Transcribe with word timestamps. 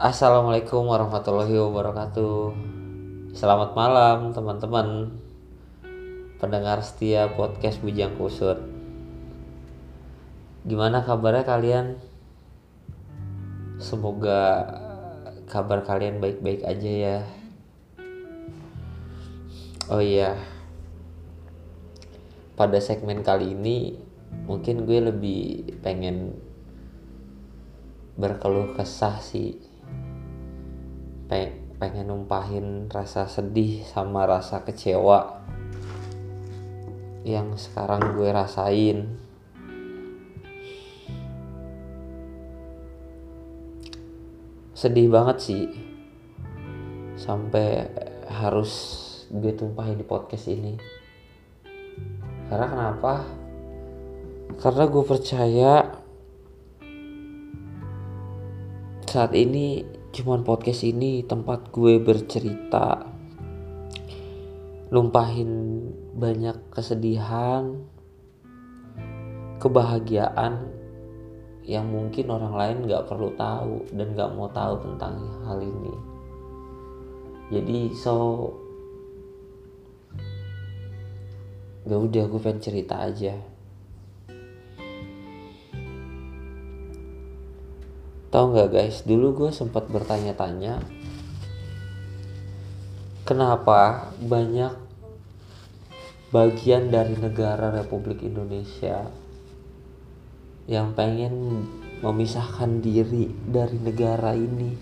Assalamualaikum 0.00 0.88
warahmatullahi 0.88 1.60
wabarakatuh. 1.60 2.56
Selamat 3.36 3.76
malam 3.76 4.32
teman-teman 4.32 5.12
pendengar 6.40 6.80
setia 6.80 7.28
podcast 7.36 7.84
Bujang 7.84 8.16
Kusut. 8.16 8.64
Gimana 10.64 11.04
kabarnya 11.04 11.44
kalian? 11.44 12.00
Semoga 13.76 14.72
kabar 15.52 15.84
kalian 15.84 16.16
baik-baik 16.16 16.64
aja 16.64 16.88
ya. 16.96 17.18
Oh 19.92 20.00
iya. 20.00 20.40
Pada 22.56 22.80
segmen 22.80 23.20
kali 23.20 23.52
ini 23.52 24.00
mungkin 24.48 24.88
gue 24.88 25.12
lebih 25.12 25.76
pengen 25.84 26.40
berkeluh 28.16 28.72
kesah 28.72 29.20
sih 29.20 29.69
pengen 31.78 32.10
numpahin 32.10 32.90
rasa 32.90 33.30
sedih 33.30 33.86
sama 33.86 34.26
rasa 34.26 34.66
kecewa 34.66 35.40
yang 37.22 37.54
sekarang 37.54 38.18
gue 38.18 38.28
rasain. 38.34 38.98
Sedih 44.74 45.06
banget 45.06 45.38
sih 45.38 45.64
sampai 47.14 47.86
harus 48.26 48.72
gue 49.30 49.54
tumpahin 49.54 50.02
di 50.02 50.06
podcast 50.08 50.50
ini. 50.50 50.74
Karena 52.50 52.66
kenapa? 52.66 53.22
Karena 54.58 54.84
gue 54.90 55.04
percaya 55.06 55.72
saat 59.06 59.32
ini 59.38 59.99
cuman 60.10 60.42
podcast 60.42 60.82
ini 60.82 61.22
tempat 61.22 61.70
gue 61.70 62.02
bercerita 62.02 63.06
lumpahin 64.90 65.86
banyak 66.18 66.74
kesedihan 66.74 67.78
kebahagiaan 69.62 70.66
yang 71.62 71.86
mungkin 71.86 72.26
orang 72.26 72.54
lain 72.58 72.76
gak 72.90 73.06
perlu 73.06 73.30
tahu 73.38 73.86
dan 73.94 74.16
gak 74.18 74.34
mau 74.34 74.50
tahu 74.50 74.82
tentang 74.82 75.14
hal 75.46 75.62
ini. 75.62 75.94
Jadi 77.54 77.80
so 77.94 78.50
gak 81.86 81.94
ya 81.94 81.96
udah 82.02 82.24
gue 82.26 82.40
pengen 82.42 82.58
cerita 82.58 83.02
aja 83.06 83.34
Tahu 88.30 88.54
nggak 88.54 88.70
guys, 88.70 89.02
dulu 89.02 89.34
gue 89.34 89.50
sempat 89.50 89.90
bertanya-tanya 89.90 90.78
kenapa 93.26 94.14
banyak 94.22 94.70
bagian 96.30 96.94
dari 96.94 97.18
negara 97.18 97.74
Republik 97.74 98.22
Indonesia 98.22 99.10
yang 100.70 100.94
pengen 100.94 101.66
memisahkan 102.06 102.78
diri 102.78 103.34
dari 103.50 103.82
negara 103.82 104.30
ini. 104.38 104.78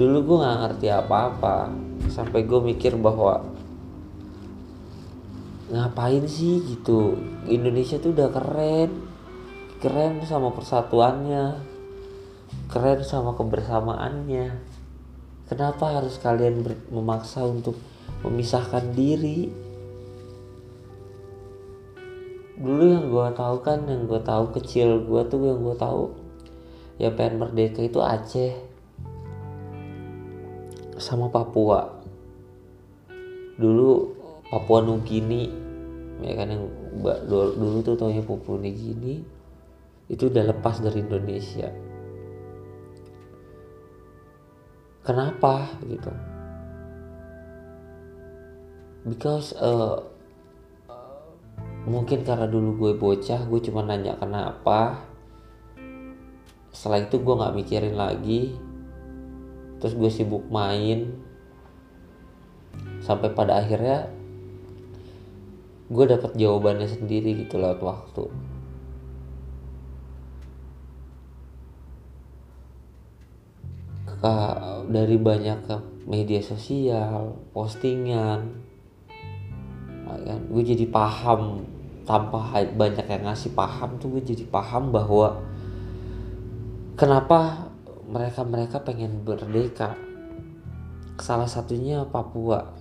Dulu 0.00 0.16
gue 0.24 0.36
nggak 0.40 0.60
ngerti 0.64 0.88
apa-apa, 0.88 1.68
sampai 2.08 2.40
gue 2.48 2.60
mikir 2.72 2.96
bahwa 2.96 3.44
ngapain 5.68 6.24
sih 6.24 6.64
gitu? 6.72 7.20
Indonesia 7.52 8.00
tuh 8.00 8.16
udah 8.16 8.32
keren 8.32 9.09
keren 9.80 10.20
sama 10.28 10.52
persatuannya. 10.52 11.56
Keren 12.68 13.00
sama 13.00 13.32
kebersamaannya. 13.32 14.52
Kenapa 15.48 15.98
harus 15.98 16.20
kalian 16.20 16.62
memaksa 16.92 17.42
untuk 17.42 17.74
memisahkan 18.22 18.92
diri? 18.92 19.50
Dulu 22.60 22.84
yang 22.84 23.08
gue 23.08 23.28
tahu 23.32 23.56
kan 23.64 23.88
yang 23.88 24.04
gue 24.04 24.20
tahu 24.20 24.52
kecil 24.52 25.08
gue 25.08 25.22
tuh 25.32 25.40
yang 25.48 25.64
gue 25.64 25.76
tahu 25.80 26.12
ya 27.00 27.08
pengen 27.16 27.40
merdeka 27.40 27.80
itu 27.80 28.04
Aceh. 28.04 28.52
Sama 31.00 31.32
Papua. 31.32 32.04
Dulu 33.56 34.12
Papua 34.52 34.84
Nugini 34.84 35.48
ya 36.20 36.36
kan 36.36 36.52
yang 36.52 36.68
dulu 37.56 37.80
tuh 37.80 37.96
taunya 37.96 38.20
Papua 38.20 38.60
Nugini 38.60 39.39
itu 40.10 40.26
udah 40.26 40.50
lepas 40.50 40.82
dari 40.82 41.06
Indonesia. 41.06 41.70
Kenapa? 45.06 45.70
Gitu. 45.86 46.10
Because 49.06 49.54
uh, 49.54 50.02
mungkin 51.86 52.26
karena 52.26 52.50
dulu 52.50 52.76
gue 52.76 52.92
bocah 52.98 53.46
gue 53.46 53.60
cuma 53.70 53.86
nanya 53.86 54.18
kenapa. 54.18 54.98
Setelah 56.74 57.06
itu 57.06 57.22
gue 57.22 57.34
nggak 57.38 57.56
mikirin 57.56 57.94
lagi. 57.94 58.58
Terus 59.78 59.94
gue 59.94 60.10
sibuk 60.10 60.50
main. 60.50 61.14
Sampai 63.00 63.30
pada 63.30 63.62
akhirnya 63.62 64.10
gue 65.86 66.04
dapat 66.06 66.34
jawabannya 66.34 66.86
sendiri 66.90 67.46
gitu 67.46 67.58
lewat 67.58 67.82
waktu 67.82 68.49
uh, 74.20 74.84
dari 74.88 75.16
banyak 75.16 75.68
media 76.08 76.40
sosial 76.40 77.36
postingan 77.52 78.40
uh, 80.08 80.18
kan? 80.20 80.40
Gue 80.48 80.62
jadi 80.64 80.84
paham 80.88 81.64
tanpa 82.08 82.50
banyak 82.74 83.06
yang 83.06 83.22
ngasih 83.28 83.54
paham 83.54 84.00
tuh 84.02 84.18
gue 84.18 84.22
jadi 84.34 84.44
paham 84.48 84.90
bahwa 84.90 85.38
kenapa 86.98 87.70
mereka 88.10 88.42
mereka 88.42 88.76
pengen 88.82 89.22
berdeka 89.22 89.94
salah 91.20 91.46
satunya 91.46 92.02
Papua. 92.08 92.74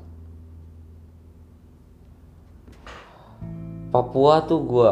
Papua 3.94 4.34
tuh 4.48 4.62
gue 4.66 4.92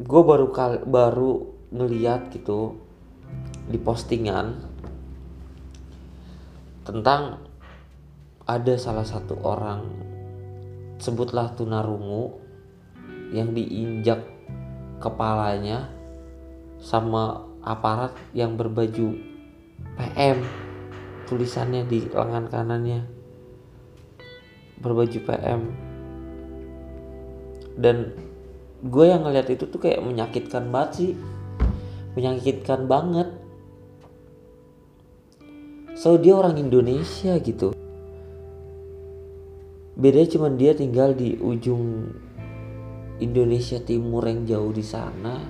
gue 0.00 0.22
baru 0.24 0.48
kal 0.54 0.80
baru 0.88 1.44
ngeliat 1.68 2.32
gitu 2.32 2.80
di 3.68 3.76
postingan 3.76 4.69
tentang 6.84 7.44
ada 8.48 8.74
salah 8.80 9.06
satu 9.06 9.38
orang 9.44 9.84
sebutlah 11.00 11.54
tunarungu 11.56 12.36
yang 13.30 13.54
diinjak 13.54 14.20
kepalanya 15.00 15.88
sama 16.80 17.46
aparat 17.64 18.12
yang 18.36 18.56
berbaju 18.56 19.16
PM 19.96 20.38
tulisannya 21.30 21.86
di 21.86 22.04
lengan 22.10 22.50
kanannya. 22.50 23.00
Berbaju 24.80 25.18
PM 25.24 25.60
dan 27.80 28.12
gue 28.84 29.04
yang 29.08 29.24
ngeliat 29.24 29.48
itu 29.48 29.64
tuh 29.68 29.80
kayak 29.80 30.04
menyakitkan 30.04 30.68
banget 30.68 30.90
sih. 30.96 31.12
Menyakitkan 32.12 32.84
banget 32.90 33.39
so 36.00 36.16
dia 36.16 36.32
orang 36.32 36.56
Indonesia 36.56 37.36
gitu. 37.36 37.76
Bedanya 40.00 40.32
cuma 40.32 40.48
dia 40.48 40.72
tinggal 40.72 41.12
di 41.12 41.36
ujung 41.36 42.08
Indonesia 43.20 43.76
Timur 43.84 44.24
yang 44.24 44.48
jauh 44.48 44.72
di 44.72 44.80
sana. 44.80 45.44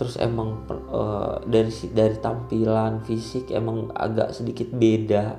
Terus 0.00 0.16
emang 0.16 0.64
uh, 0.88 1.44
dari 1.44 1.68
dari 1.92 2.16
tampilan 2.16 3.04
fisik 3.04 3.52
emang 3.52 3.92
agak 3.92 4.32
sedikit 4.32 4.72
beda 4.72 5.36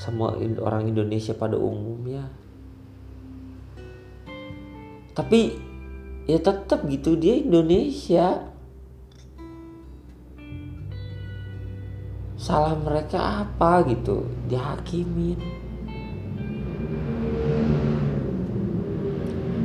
sama 0.00 0.32
orang 0.64 0.88
Indonesia 0.88 1.36
pada 1.36 1.60
umumnya. 1.60 2.24
Tapi 5.12 5.60
ya 6.24 6.40
tetap 6.40 6.88
gitu 6.88 7.20
dia 7.20 7.36
Indonesia 7.36 8.48
salah 12.38 12.78
mereka 12.78 13.42
apa 13.42 13.82
gitu 13.90 14.22
dihakimin. 14.46 15.42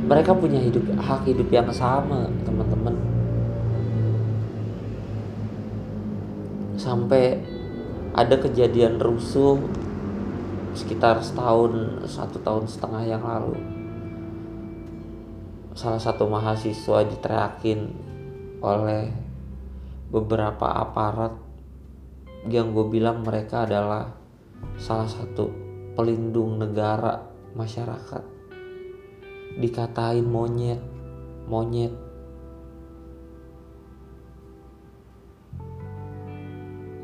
Mereka 0.04 0.36
punya 0.36 0.60
hidup 0.60 0.84
hak 0.98 1.24
hidup 1.30 1.48
yang 1.48 1.70
sama 1.70 2.28
teman-teman. 2.44 2.98
Sampai 6.76 7.40
ada 8.12 8.36
kejadian 8.36 9.00
rusuh 9.00 9.56
sekitar 10.74 11.22
setahun 11.22 12.04
satu 12.10 12.42
tahun 12.42 12.66
setengah 12.68 13.02
yang 13.06 13.22
lalu. 13.22 13.56
Salah 15.78 16.02
satu 16.02 16.26
mahasiswa 16.26 17.06
diteriakin 17.06 17.80
oleh 18.60 19.08
beberapa 20.12 20.68
aparat 20.68 21.43
yang 22.48 22.76
gue 22.76 22.86
bilang 22.92 23.24
mereka 23.24 23.64
adalah 23.64 24.12
salah 24.76 25.08
satu 25.08 25.48
pelindung 25.96 26.60
negara 26.60 27.24
masyarakat. 27.56 28.22
Dikatain 29.54 30.26
monyet 30.26 30.94
monyet. 31.48 31.92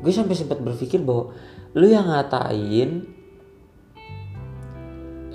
Gue 0.01 0.09
sampai 0.09 0.33
sempat 0.33 0.57
berpikir 0.57 1.05
bahwa 1.05 1.29
lu 1.77 1.85
yang 1.85 2.09
ngatain 2.09 3.05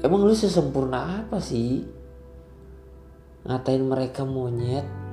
emang 0.03 0.21
lu 0.27 0.35
sesempurna 0.35 1.23
apa 1.23 1.39
sih? 1.39 1.87
Ngatain 3.47 3.83
mereka 3.87 4.27
monyet 4.27 5.06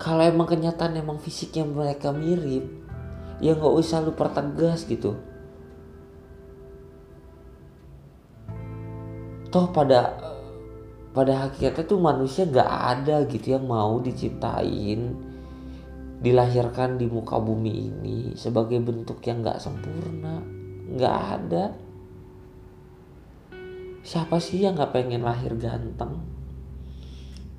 kalau 0.00 0.24
emang 0.24 0.48
kenyataan 0.48 0.96
emang 0.96 1.20
fisiknya 1.20 1.68
mereka 1.68 2.08
mirip 2.08 2.64
ya 3.36 3.52
nggak 3.52 3.74
usah 3.76 4.00
lu 4.00 4.16
pertegas 4.16 4.88
gitu. 4.88 5.20
Toh 9.52 9.66
pada 9.76 10.16
pada 11.12 11.44
hakikatnya 11.44 11.84
tuh 11.84 12.00
manusia 12.00 12.48
nggak 12.48 12.70
ada 12.70 13.28
gitu 13.28 13.52
yang 13.52 13.68
mau 13.68 14.00
diciptain 14.00 15.28
dilahirkan 16.20 16.96
di 16.96 17.08
muka 17.08 17.36
bumi 17.36 17.90
ini 17.92 18.18
sebagai 18.40 18.80
bentuk 18.80 19.20
yang 19.28 19.44
nggak 19.44 19.60
sempurna. 19.60 20.40
Nggak 20.96 21.16
ada. 21.36 21.64
Siapa 24.00 24.40
sih 24.40 24.64
yang 24.64 24.80
nggak 24.80 24.96
pengen 24.96 25.28
lahir 25.28 25.52
ganteng? 25.60 26.24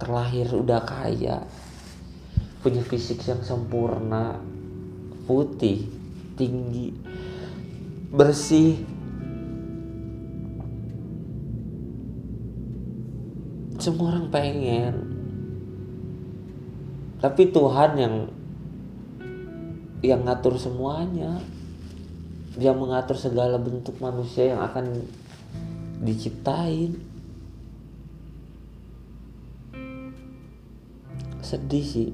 Terlahir 0.02 0.50
udah 0.58 0.82
kaya 0.82 1.46
punya 2.62 2.86
fisik 2.86 3.26
yang 3.26 3.42
sempurna 3.42 4.38
putih 5.26 5.90
tinggi 6.38 6.94
bersih. 8.14 8.78
Semua 13.82 14.14
orang 14.14 14.30
pengen. 14.30 14.96
Tapi 17.18 17.50
Tuhan 17.50 17.92
yang 17.98 18.16
yang 20.06 20.22
ngatur 20.22 20.62
semuanya. 20.62 21.42
Yang 22.60 22.78
mengatur 22.78 23.18
segala 23.18 23.58
bentuk 23.58 23.98
manusia 23.98 24.54
yang 24.54 24.62
akan 24.62 25.02
diciptain. 26.04 27.00
Sedih 31.42 31.86
sih 31.88 32.12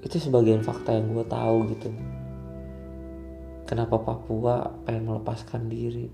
itu 0.00 0.16
sebagian 0.16 0.64
fakta 0.64 0.96
yang 0.96 1.12
gue 1.12 1.26
tahu 1.28 1.56
gitu. 1.76 1.92
Kenapa 3.68 4.00
Papua 4.02 4.66
pengen 4.82 5.06
melepaskan 5.06 5.68
diri? 5.70 6.08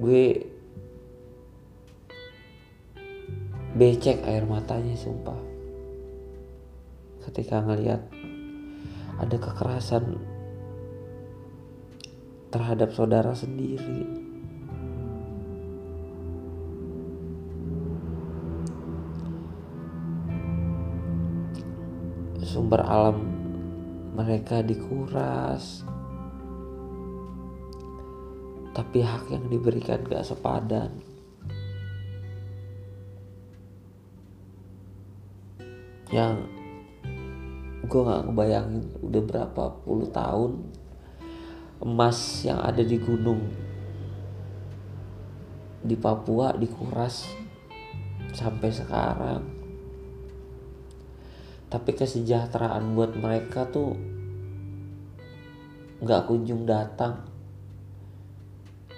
Gue 0.00 0.24
becek 3.76 4.24
air 4.26 4.44
matanya 4.48 4.96
sumpah. 4.96 5.38
Ketika 7.28 7.62
ngelihat 7.62 8.02
ada 9.20 9.36
kekerasan 9.36 10.18
terhadap 12.50 12.90
saudara 12.96 13.36
sendiri. 13.36 14.19
Sumber 22.50 22.82
alam 22.82 23.30
mereka 24.18 24.58
dikuras, 24.58 25.86
tapi 28.74 29.06
hak 29.06 29.30
yang 29.30 29.46
diberikan 29.46 30.02
gak 30.02 30.26
sepadan. 30.26 30.98
Yang 36.10 36.50
gue 37.86 38.02
gak 38.02 38.26
ngebayangin 38.26 38.98
udah 38.98 39.22
berapa 39.30 39.64
puluh 39.86 40.10
tahun 40.10 40.74
emas 41.86 42.42
yang 42.42 42.58
ada 42.58 42.82
di 42.82 42.98
gunung 42.98 43.46
di 45.86 45.94
Papua 45.94 46.50
dikuras 46.58 47.30
sampai 48.34 48.74
sekarang 48.74 49.59
tapi 51.70 51.94
kesejahteraan 51.94 52.98
buat 52.98 53.14
mereka 53.14 53.70
tuh 53.70 53.94
nggak 56.02 56.26
kunjung 56.26 56.66
datang 56.66 57.22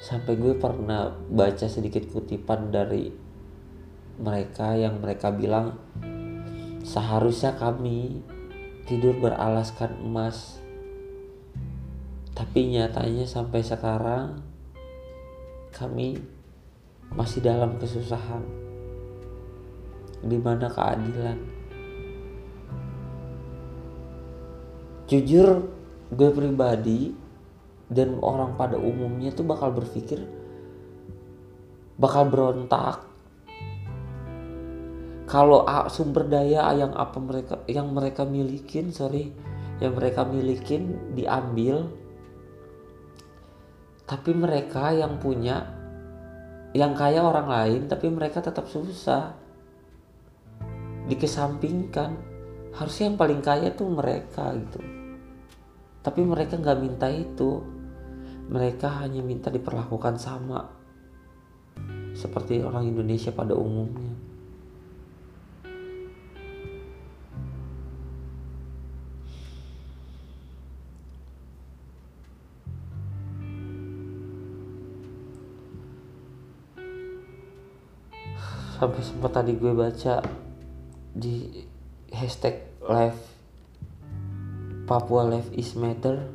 sampai 0.03 0.35
gue 0.35 0.59
pernah 0.59 1.15
baca 1.31 1.69
sedikit 1.71 2.09
kutipan 2.11 2.75
dari 2.75 3.13
mereka 4.19 4.75
yang 4.75 4.99
mereka 4.99 5.31
bilang 5.31 5.79
seharusnya 6.83 7.55
kami 7.55 8.19
tidur 8.87 9.15
beralaskan 9.23 9.95
emas. 10.03 10.59
Tapi 12.33 12.75
nyatanya 12.75 13.29
sampai 13.29 13.61
sekarang 13.63 14.41
kami 15.71 16.19
masih 17.13 17.45
dalam 17.45 17.79
kesusahan. 17.79 18.43
Di 20.23 20.39
mana 20.41 20.67
keadilan? 20.67 21.52
Jujur 25.13 25.69
gue 26.09 26.31
pribadi 26.33 27.13
dan 27.93 28.17
orang 28.25 28.57
pada 28.57 28.81
umumnya 28.81 29.29
tuh 29.29 29.45
bakal 29.45 29.69
berpikir 29.69 30.25
bakal 32.01 32.33
berontak. 32.33 33.05
Kalau 35.29 35.69
sumber 35.93 36.25
daya 36.33 36.65
yang 36.73 36.97
apa 36.97 37.21
mereka 37.21 37.61
yang 37.69 37.93
mereka 37.93 38.25
milikin 38.25 38.89
sorry 38.89 39.37
yang 39.85 40.01
mereka 40.01 40.25
milikin 40.25 41.13
diambil 41.13 41.93
tapi 44.09 44.33
mereka 44.33 44.97
yang 44.97 45.21
punya 45.21 45.77
yang 46.73 46.97
kaya 46.97 47.21
orang 47.21 47.53
lain 47.53 47.81
tapi 47.85 48.09
mereka 48.09 48.41
tetap 48.41 48.65
susah 48.65 49.37
dikesampingkan. 51.13 52.33
Harusnya 52.73 53.13
yang 53.13 53.21
paling 53.21 53.45
kaya 53.45 53.69
tuh 53.77 53.93
mereka 53.93 54.49
gitu 54.57 55.02
tapi 56.03 56.27
mereka 56.27 56.59
nggak 56.59 56.81
minta 56.83 57.07
itu. 57.07 57.63
Mereka 58.51 59.01
hanya 59.01 59.23
minta 59.23 59.49
diperlakukan 59.49 60.19
sama. 60.19 60.67
Seperti 62.13 62.61
orang 62.61 62.91
Indonesia 62.91 63.31
pada 63.31 63.55
umumnya. 63.55 64.13
Sampai 78.83 78.99
sempat 79.07 79.31
tadi 79.31 79.55
gue 79.55 79.71
baca 79.71 80.19
di 81.15 81.63
hashtag 82.11 82.83
live 82.83 83.32
Papua 84.83 85.23
Life 85.31 85.55
is 85.55 85.79
Matter? 85.79 86.27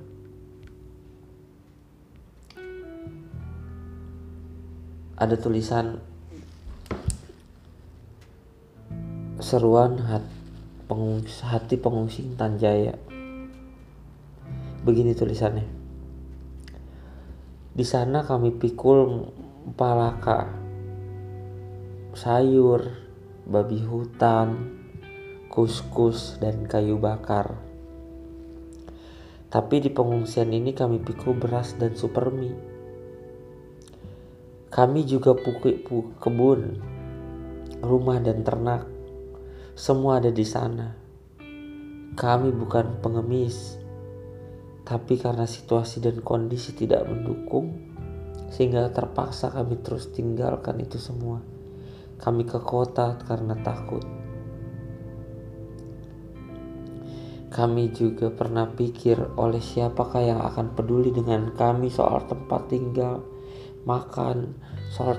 Ada 5.19 5.35
tulisan 5.35 5.99
seruan 9.43 9.99
hati 9.99 11.75
pengungsi, 11.75 12.31
Tanjaya. 12.39 12.95
Begini 14.87 15.11
tulisannya. 15.11 15.67
Di 17.75 17.83
sana 17.83 18.23
kami 18.23 18.55
pikul 18.55 19.27
palaka 19.75 20.47
sayur, 22.15 22.95
babi 23.43 23.83
hutan, 23.83 24.79
kuskus, 25.51 26.39
dan 26.39 26.63
kayu 26.63 26.95
bakar. 26.95 27.66
Tapi 29.47 29.79
di 29.79 29.87
pengungsian 29.87 30.51
ini 30.51 30.75
kami 30.75 30.99
pikul 30.99 31.39
beras 31.39 31.79
dan 31.79 31.95
supermi. 31.95 32.51
Kami 34.67 35.07
juga 35.07 35.31
pukul 35.31 35.79
kebun, 36.19 36.61
rumah 37.79 38.19
dan 38.19 38.43
ternak. 38.43 38.83
Semua 39.71 40.19
ada 40.19 40.27
di 40.27 40.43
sana. 40.43 40.91
Kami 42.17 42.49
bukan 42.51 42.99
pengemis, 42.99 43.79
Tapi 44.87 45.19
karena 45.19 45.43
situasi 45.43 45.99
dan 45.99 46.23
kondisi 46.23 46.71
tidak 46.71 47.03
mendukung, 47.11 47.75
sehingga 48.47 48.87
terpaksa 48.91 49.51
kami 49.51 49.83
terus 49.83 50.15
tinggalkan 50.15 50.79
itu 50.79 50.95
semua. 50.95 51.43
Kami 52.19 52.47
ke 52.47 52.59
kota 52.63 53.19
karena 53.27 53.55
takut. 53.59 54.16
Kami 57.57 57.89
juga 57.89 58.29
pernah 58.29 58.69
pikir 58.69 59.33
oleh 59.33 59.57
siapakah 59.57 60.21
yang 60.21 60.45
akan 60.45 60.77
peduli 60.77 61.09
dengan 61.09 61.49
kami 61.57 61.89
soal 61.89 62.21
tempat 62.29 62.69
tinggal, 62.69 63.25
makan, 63.81 64.53
soal 64.93 65.17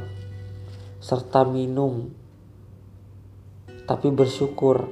serta 1.03 1.43
minum. 1.43 2.15
Tapi 3.91 4.15
bersyukur 4.15 4.87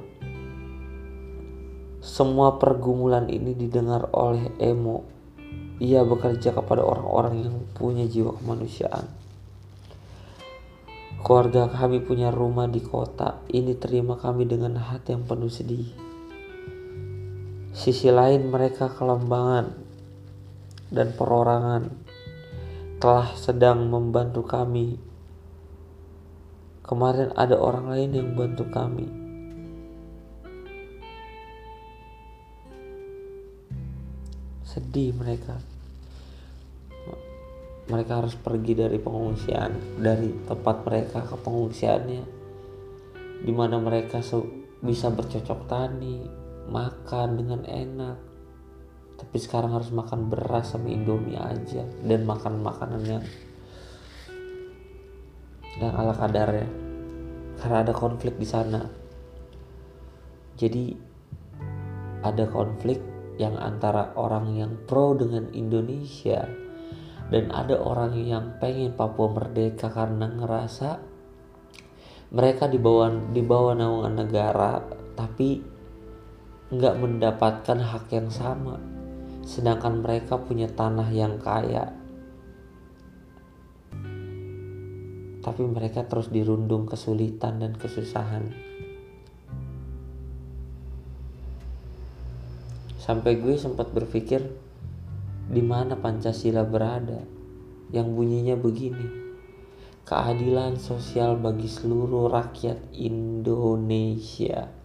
semua 2.03 2.59
pergumulan 2.59 3.31
ini 3.31 3.55
didengar 3.55 4.11
oleh 4.11 4.51
Emo. 4.59 5.07
Ia 5.79 6.03
bekerja 6.03 6.51
kepada 6.51 6.83
orang-orang 6.83 7.47
yang 7.47 7.55
punya 7.71 8.03
jiwa 8.11 8.35
kemanusiaan. 8.43 9.07
Keluarga 11.23 11.71
kami 11.71 12.03
punya 12.03 12.27
rumah 12.27 12.67
di 12.67 12.83
kota. 12.83 13.39
Ini 13.47 13.79
terima 13.79 14.19
kami 14.19 14.43
dengan 14.43 14.75
hati 14.83 15.15
yang 15.15 15.23
penuh 15.23 15.47
sedih. 15.47 16.06
Sisi 17.77 18.09
lain 18.09 18.49
mereka 18.49 18.89
kelembangan 18.89 19.69
dan 20.89 21.13
perorangan 21.13 21.93
telah 22.97 23.29
sedang 23.37 23.85
membantu 23.85 24.41
kami. 24.41 24.97
Kemarin 26.81 27.37
ada 27.37 27.53
orang 27.53 27.93
lain 27.93 28.11
yang 28.17 28.29
bantu 28.33 28.65
kami. 28.73 29.27
sedih 34.77 35.09
mereka 35.17 35.57
mereka 37.89 38.21
harus 38.21 38.37
pergi 38.37 38.77
dari 38.77 39.01
pengungsian 39.01 39.97
dari 39.97 40.29
tempat 40.45 40.85
mereka 40.85 41.25
ke 41.25 41.33
pengungsiannya 41.33 42.23
di 43.41 43.53
mana 43.55 43.81
mereka 43.81 44.21
bisa 44.85 45.09
bercocok 45.09 45.59
tani 45.65 46.46
makan 46.67 47.39
dengan 47.39 47.61
enak. 47.65 48.17
Tapi 49.17 49.37
sekarang 49.41 49.73
harus 49.73 49.89
makan 49.89 50.29
beras 50.29 50.77
sama 50.77 50.93
indomie 50.93 51.39
aja 51.39 51.81
dan 52.05 52.21
makan 52.21 52.61
makanan 52.61 53.01
yang 53.01 53.23
yang 55.81 55.93
ala 55.93 56.13
kadarnya 56.13 56.69
karena 57.57 57.77
ada 57.81 57.93
konflik 57.97 58.37
di 58.37 58.45
sana. 58.45 58.85
Jadi 60.57 60.93
ada 62.21 62.45
konflik 62.49 63.01
yang 63.37 63.57
antara 63.57 64.13
orang 64.17 64.57
yang 64.57 64.73
pro 64.89 65.13
dengan 65.13 65.49
Indonesia 65.53 66.45
dan 67.29 67.53
ada 67.53 67.77
orang 67.77 68.17
yang 68.17 68.57
pengen 68.57 68.97
Papua 68.97 69.29
merdeka 69.29 69.93
karena 69.93 70.25
ngerasa 70.31 70.97
mereka 72.33 72.65
di 72.67 72.81
bawah 72.81 73.31
di 73.31 73.41
bawah 73.45 73.77
naungan 73.77 74.13
negara 74.17 74.81
tapi 75.13 75.76
nggak 76.73 76.95
mendapatkan 76.99 77.79
hak 77.79 78.11
yang 78.11 78.27
sama 78.31 78.79
sedangkan 79.47 80.03
mereka 80.03 80.35
punya 80.39 80.67
tanah 80.67 81.07
yang 81.11 81.39
kaya 81.39 81.95
tapi 85.43 85.63
mereka 85.63 86.03
terus 86.03 86.27
dirundung 86.27 86.83
kesulitan 86.83 87.63
dan 87.63 87.71
kesusahan 87.79 88.51
Sampai 93.07 93.39
gue 93.39 93.55
sempat 93.55 93.95
berpikir 93.95 94.43
di 95.47 95.63
mana 95.63 95.95
Pancasila 95.95 96.67
berada 96.67 97.23
yang 97.95 98.11
bunyinya 98.11 98.59
begini. 98.59 99.07
Keadilan 100.03 100.75
sosial 100.75 101.39
bagi 101.39 101.71
seluruh 101.71 102.27
rakyat 102.27 102.91
Indonesia. 102.99 104.76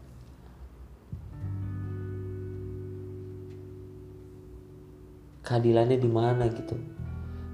Keadilannya 5.52 6.00
di 6.00 6.08
mana 6.08 6.48
gitu? 6.48 6.80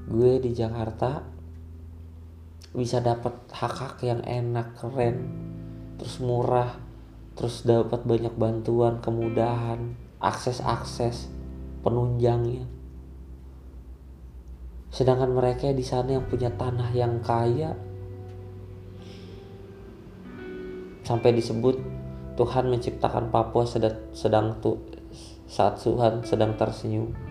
Gue 0.06 0.38
di 0.38 0.54
Jakarta 0.54 1.18
bisa 2.70 3.02
dapat 3.02 3.50
hak-hak 3.50 3.98
yang 4.06 4.22
enak, 4.22 4.78
keren, 4.78 5.26
terus 5.98 6.22
murah, 6.22 6.78
terus 7.34 7.66
dapat 7.66 8.06
banyak 8.06 8.30
bantuan, 8.38 9.02
kemudahan, 9.02 9.98
akses-akses 10.22 11.26
penunjangnya. 11.82 12.70
Sedangkan 14.94 15.34
mereka 15.34 15.74
di 15.74 15.82
sana 15.82 16.22
yang 16.22 16.30
punya 16.30 16.54
tanah 16.54 16.94
yang 16.94 17.18
kaya 17.18 17.74
sampai 21.02 21.34
disebut 21.34 21.82
Tuhan 22.38 22.70
menciptakan 22.70 23.34
Papua 23.34 23.66
sedang, 23.66 23.98
sedang 24.14 24.54
tuh 24.62 24.86
saat 25.50 25.82
Tuhan 25.82 26.22
sedang 26.22 26.54
tersenyum 26.54 27.26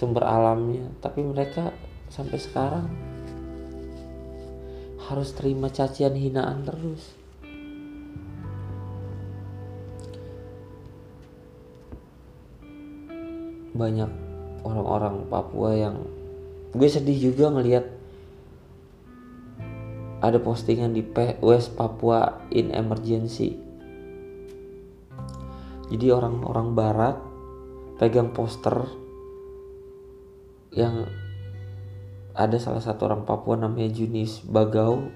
sumber 0.00 0.24
alamnya. 0.24 0.88
Tapi 1.04 1.20
mereka 1.20 1.76
sampai 2.08 2.40
sekarang 2.40 2.88
harus 5.12 5.36
terima 5.36 5.68
cacian 5.68 6.16
hinaan 6.16 6.64
terus. 6.64 7.12
Banyak 13.76 14.10
orang-orang 14.64 15.28
Papua 15.28 15.76
yang 15.76 15.96
gue 16.72 16.88
sedih 16.88 17.30
juga 17.30 17.52
ngelihat 17.52 17.84
ada 20.20 20.36
postingan 20.40 20.96
di 20.96 21.04
West 21.44 21.76
Papua 21.76 22.48
in 22.48 22.72
emergency. 22.72 23.56
Jadi 25.90 26.06
orang-orang 26.12 26.76
barat 26.76 27.16
pegang 27.98 28.30
poster 28.30 28.99
yang 30.70 31.06
ada 32.34 32.56
salah 32.56 32.82
satu 32.82 33.10
orang 33.10 33.26
Papua 33.26 33.58
namanya 33.58 33.90
Junis 33.90 34.42
Bagau. 34.46 35.10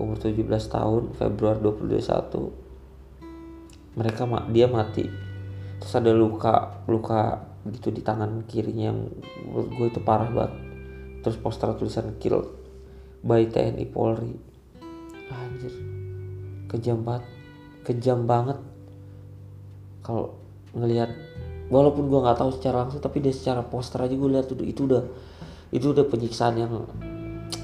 Umur 0.00 0.16
17 0.16 0.48
tahun 0.48 1.12
Februari 1.12 1.60
2021 1.60 4.00
mereka 4.00 4.24
dia 4.48 4.66
mati. 4.70 5.04
Terus 5.80 5.94
ada 5.96 6.12
luka 6.16 6.84
luka 6.88 7.44
gitu 7.68 7.92
di 7.92 8.00
tangan 8.00 8.48
kirinya 8.48 8.94
yang 8.94 9.12
menurut 9.44 9.68
gue 9.76 9.86
itu 9.92 10.00
parah 10.00 10.32
banget. 10.32 10.56
Terus 11.20 11.36
poster 11.36 11.68
tulisan 11.76 12.16
kill 12.16 12.48
by 13.20 13.44
TNI 13.44 13.84
Polri 13.92 14.32
anjir. 15.28 15.74
Kejam 16.72 17.04
banget 17.04 17.40
kejam 17.84 18.28
banget. 18.28 18.56
Kalau 20.04 20.36
ngelihat 20.72 21.12
walaupun 21.70 22.10
gue 22.10 22.20
nggak 22.20 22.38
tahu 22.38 22.50
secara 22.52 22.84
langsung 22.84 23.00
tapi 23.00 23.22
dia 23.22 23.32
secara 23.32 23.62
poster 23.62 24.02
aja 24.02 24.12
gue 24.12 24.30
lihat 24.30 24.50
itu 24.50 24.54
itu 24.66 24.80
udah 24.90 25.02
itu 25.70 25.86
udah 25.94 26.04
penyiksaan 26.10 26.58
yang 26.58 26.84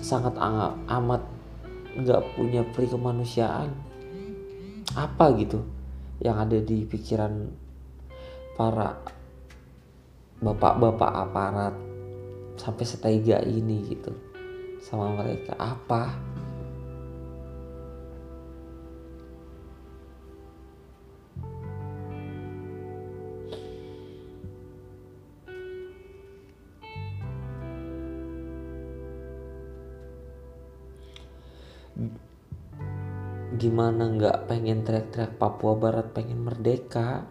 sangat 0.00 0.38
amat 0.86 1.22
nggak 1.98 2.22
punya 2.38 2.62
peri 2.70 2.86
kemanusiaan 2.86 3.74
apa 4.94 5.24
gitu 5.36 5.60
yang 6.22 6.38
ada 6.38 6.56
di 6.62 6.86
pikiran 6.86 7.50
para 8.56 8.96
bapak-bapak 10.40 11.10
aparat 11.12 11.74
sampai 12.56 12.84
setega 12.88 13.44
ini 13.44 13.84
gitu 13.92 14.12
sama 14.80 15.12
mereka? 15.12 15.56
Apa 15.58 16.14
gimana 33.56 34.12
nggak 34.12 34.46
pengen 34.46 34.84
teriak-teriak 34.84 35.40
Papua 35.40 35.74
Barat 35.74 36.12
pengen 36.12 36.44
merdeka 36.44 37.26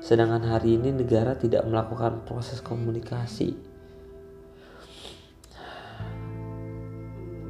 Sedangkan 0.00 0.48
hari 0.48 0.80
ini 0.80 0.96
negara 0.96 1.36
tidak 1.36 1.68
melakukan 1.68 2.24
proses 2.24 2.64
komunikasi 2.64 3.52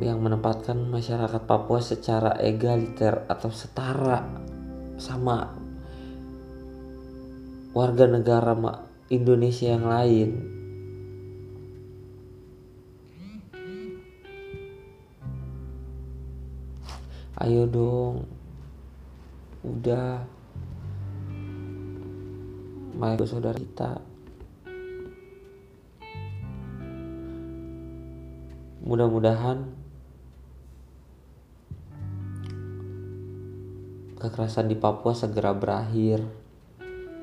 yang 0.03 0.19
menempatkan 0.19 0.81
masyarakat 0.91 1.47
Papua 1.47 1.79
secara 1.79 2.35
egaliter 2.43 3.23
atau 3.31 3.55
setara 3.55 4.27
sama 4.99 5.55
warga 7.71 8.11
negara 8.11 8.57
Indonesia 9.13 9.71
yang 9.71 9.87
lain. 9.87 10.60
Ayo 17.41 17.65
dong, 17.65 18.29
udah. 19.65 20.29
Mari 22.93 23.25
saudara 23.25 23.57
kita. 23.57 23.97
Mudah-mudahan 28.85 29.73
kekerasan 34.21 34.69
di 34.69 34.77
Papua 34.77 35.17
segera 35.17 35.57
berakhir. 35.57 36.21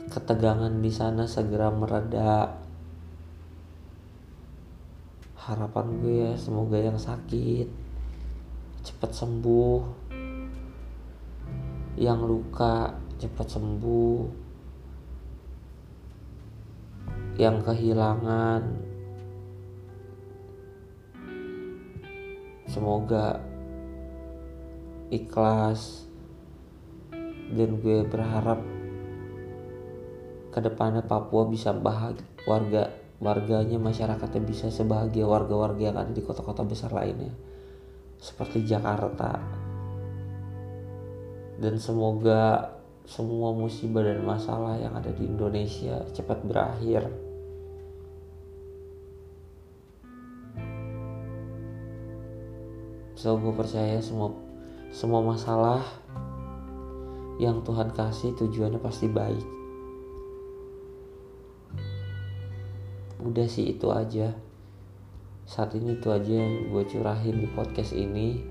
Ketegangan 0.10 0.82
di 0.82 0.90
sana 0.90 1.30
segera 1.30 1.70
mereda. 1.70 2.58
Harapan 5.46 5.86
gue 6.02 6.16
ya 6.26 6.34
semoga 6.34 6.82
yang 6.82 6.98
sakit 6.98 7.86
cepat 8.88 9.12
sembuh 9.12 10.07
yang 11.98 12.22
luka 12.22 12.94
cepat 13.18 13.48
sembuh 13.58 14.22
yang 17.42 17.66
kehilangan. 17.66 18.62
Semoga 22.70 23.42
ikhlas 25.10 26.06
dan 27.58 27.80
gue 27.82 28.06
berharap 28.06 28.60
ke 30.54 30.60
depannya 30.62 31.02
Papua 31.02 31.48
bisa 31.50 31.72
bahagia 31.74 32.28
warga 32.46 32.84
warganya 33.18 33.82
masyarakatnya 33.82 34.42
bisa 34.46 34.70
sebahagia 34.70 35.26
warga-warga 35.26 35.90
yang 35.90 35.98
ada 35.98 36.14
di 36.14 36.22
kota-kota 36.22 36.62
besar 36.62 36.94
lainnya 36.94 37.34
seperti 38.22 38.62
Jakarta 38.62 39.57
dan 41.58 41.82
semoga 41.82 42.78
semua 43.08 43.56
musibah 43.56 44.04
dan 44.04 44.22
masalah 44.22 44.78
yang 44.78 44.94
ada 44.94 45.10
di 45.10 45.26
Indonesia 45.26 46.06
cepat 46.14 46.44
berakhir. 46.46 47.08
So 53.18 53.34
gue 53.42 53.50
percaya 53.56 53.98
semua 53.98 54.30
semua 54.94 55.26
masalah 55.26 55.82
yang 57.42 57.66
Tuhan 57.66 57.90
kasih 57.96 58.38
tujuannya 58.38 58.78
pasti 58.78 59.10
baik. 59.10 59.46
Udah 63.24 63.48
sih 63.50 63.74
itu 63.74 63.90
aja. 63.90 64.38
Saat 65.48 65.74
ini 65.80 65.98
itu 65.98 66.12
aja 66.14 66.30
yang 66.30 66.70
gue 66.70 66.84
curahin 66.86 67.42
di 67.42 67.48
podcast 67.50 67.96
ini. 67.98 68.46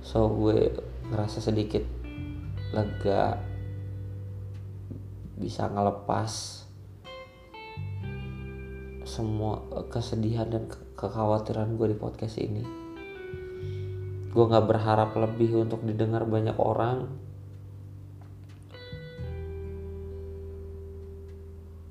So 0.00 0.30
gue 0.32 0.91
ngerasa 1.10 1.42
sedikit 1.42 1.82
lega 2.72 3.40
bisa 5.36 5.66
ngelepas 5.66 6.62
semua 9.02 9.60
kesedihan 9.90 10.48
dan 10.48 10.70
kekhawatiran 10.96 11.76
gue 11.76 11.92
di 11.92 11.98
podcast 11.98 12.38
ini. 12.38 12.64
Gue 14.32 14.44
gak 14.48 14.64
berharap 14.64 15.12
lebih 15.12 15.68
untuk 15.68 15.84
didengar 15.84 16.24
banyak 16.24 16.56
orang. 16.56 17.12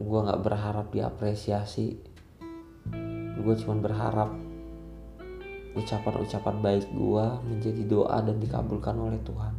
Gue 0.01 0.19
gak 0.25 0.41
berharap 0.41 0.89
diapresiasi. 0.89 2.01
Gue 3.37 3.55
cuma 3.61 3.77
berharap 3.77 4.50
ucapan-ucapan 5.71 6.55
baik 6.59 6.85
gue 6.91 7.25
menjadi 7.47 7.81
doa 7.87 8.19
dan 8.19 8.37
dikabulkan 8.43 8.95
oleh 8.99 9.19
Tuhan. 9.23 9.55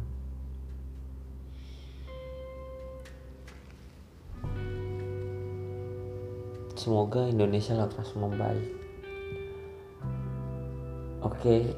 Semoga 6.77 7.25
Indonesia 7.25 7.73
lekas 7.79 8.13
membaik. 8.13 8.67
Oke. 11.23 11.73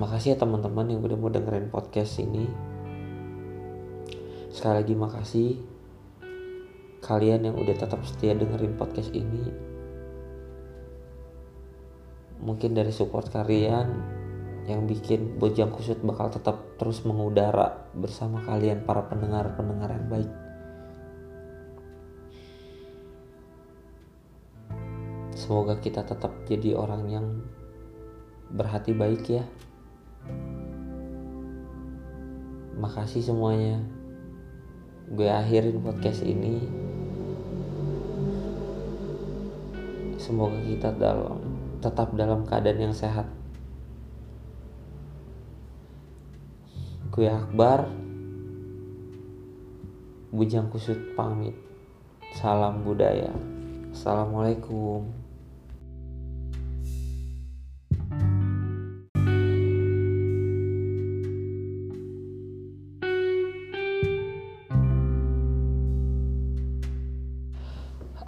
Makasih 0.00 0.32
ya 0.32 0.36
teman-teman 0.40 0.88
yang 0.88 1.04
udah 1.04 1.18
mau 1.20 1.28
dengerin 1.28 1.68
podcast 1.68 2.24
ini. 2.24 2.48
Sekali 4.48 4.80
lagi 4.80 4.94
makasih. 4.96 5.50
Kalian 7.04 7.52
yang 7.52 7.56
udah 7.60 7.76
tetap 7.76 8.00
setia 8.08 8.32
dengerin 8.32 8.80
podcast 8.80 9.12
ini 9.12 9.69
mungkin 12.40 12.76
dari 12.76 12.92
support 12.92 13.28
kalian 13.28 13.88
yang 14.68 14.84
bikin 14.84 15.40
Bojang 15.40 15.72
Kusut 15.72 16.00
bakal 16.04 16.28
tetap 16.28 16.76
terus 16.76 17.04
mengudara 17.04 17.88
bersama 17.96 18.44
kalian 18.44 18.84
para 18.84 19.08
pendengar-pendengar 19.08 19.90
yang 19.92 20.08
baik 20.08 20.30
Semoga 25.40 25.80
kita 25.80 26.04
tetap 26.04 26.36
jadi 26.44 26.76
orang 26.76 27.08
yang 27.08 27.26
berhati 28.52 28.92
baik 28.92 29.24
ya. 29.24 29.44
Makasih 32.76 33.24
semuanya. 33.24 33.80
Gue 35.08 35.32
akhirin 35.32 35.80
podcast 35.80 36.20
ini. 36.28 36.60
Semoga 40.20 40.60
kita 40.60 40.92
dalam 40.92 41.39
tetap 41.80 42.12
dalam 42.12 42.44
keadaan 42.44 42.92
yang 42.92 42.96
sehat. 42.96 43.24
Gue 47.10 47.26
Akbar. 47.26 47.88
Bujang 50.30 50.70
Kusut 50.70 51.16
pamit. 51.18 51.56
Salam 52.38 52.86
budaya. 52.86 53.34
Assalamualaikum. 53.90 55.10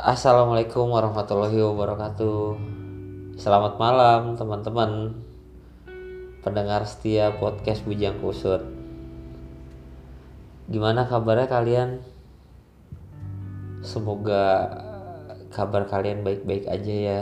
Assalamualaikum 0.02 0.90
warahmatullahi 0.90 1.62
wabarakatuh 1.62 2.71
Selamat 3.42 3.74
malam 3.74 4.38
teman-teman. 4.38 5.18
Pendengar 6.46 6.86
setia 6.86 7.34
podcast 7.42 7.82
Bujang 7.82 8.22
Kusut. 8.22 8.62
Gimana 10.70 11.10
kabarnya 11.10 11.50
kalian? 11.50 12.06
Semoga 13.82 14.70
kabar 15.50 15.90
kalian 15.90 16.22
baik-baik 16.22 16.70
aja 16.70 16.94
ya. 16.94 17.20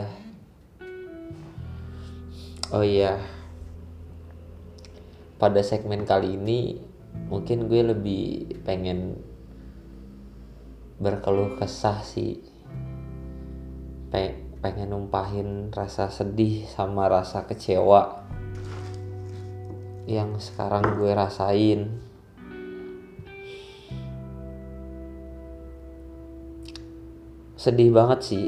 Oh 2.69 2.85
iya. 2.85 3.17
Pada 5.41 5.65
segmen 5.65 6.05
kali 6.05 6.37
ini 6.37 6.77
Mungkin 7.33 7.65
gue 7.65 7.81
lebih 7.97 8.61
pengen 8.61 9.17
berkeluh 11.01 11.57
kesah 11.57 12.05
sih 12.05 12.51
pengen 14.61 14.93
numpahin 14.93 15.73
rasa 15.73 16.13
sedih 16.13 16.69
sama 16.69 17.09
rasa 17.09 17.49
kecewa 17.49 18.21
yang 20.05 20.37
sekarang 20.37 21.01
gue 21.01 21.11
rasain. 21.17 21.89
Sedih 27.57 27.89
banget 27.89 28.19
sih. 28.21 28.47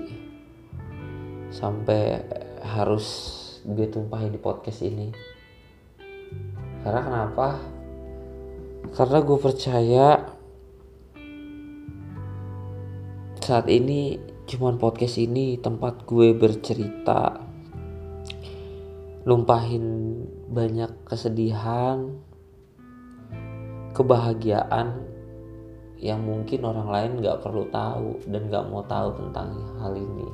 Sampai 1.49 2.21
harus 2.61 3.05
gue 3.65 3.89
tumpahin 3.89 4.33
di 4.33 4.41
podcast 4.41 4.85
ini. 4.85 5.09
Karena 6.85 7.01
kenapa? 7.01 7.57
Karena 8.93 9.17
gue 9.21 9.37
percaya 9.41 10.07
saat 13.43 13.67
ini 13.67 14.32
cuman 14.53 14.77
podcast 14.77 15.17
ini 15.17 15.57
tempat 15.57 16.05
gue 16.05 16.29
bercerita 16.37 17.41
lumpahin 19.25 20.13
banyak 20.45 20.93
kesedihan 21.09 22.21
kebahagiaan 23.97 25.09
yang 25.97 26.21
mungkin 26.21 26.69
orang 26.69 26.85
lain 26.85 27.11
gak 27.25 27.41
perlu 27.41 27.65
tahu 27.73 28.21
dan 28.29 28.45
gak 28.53 28.69
mau 28.69 28.85
tahu 28.85 29.09
tentang 29.17 29.57
hal 29.81 29.97
ini. 29.97 30.29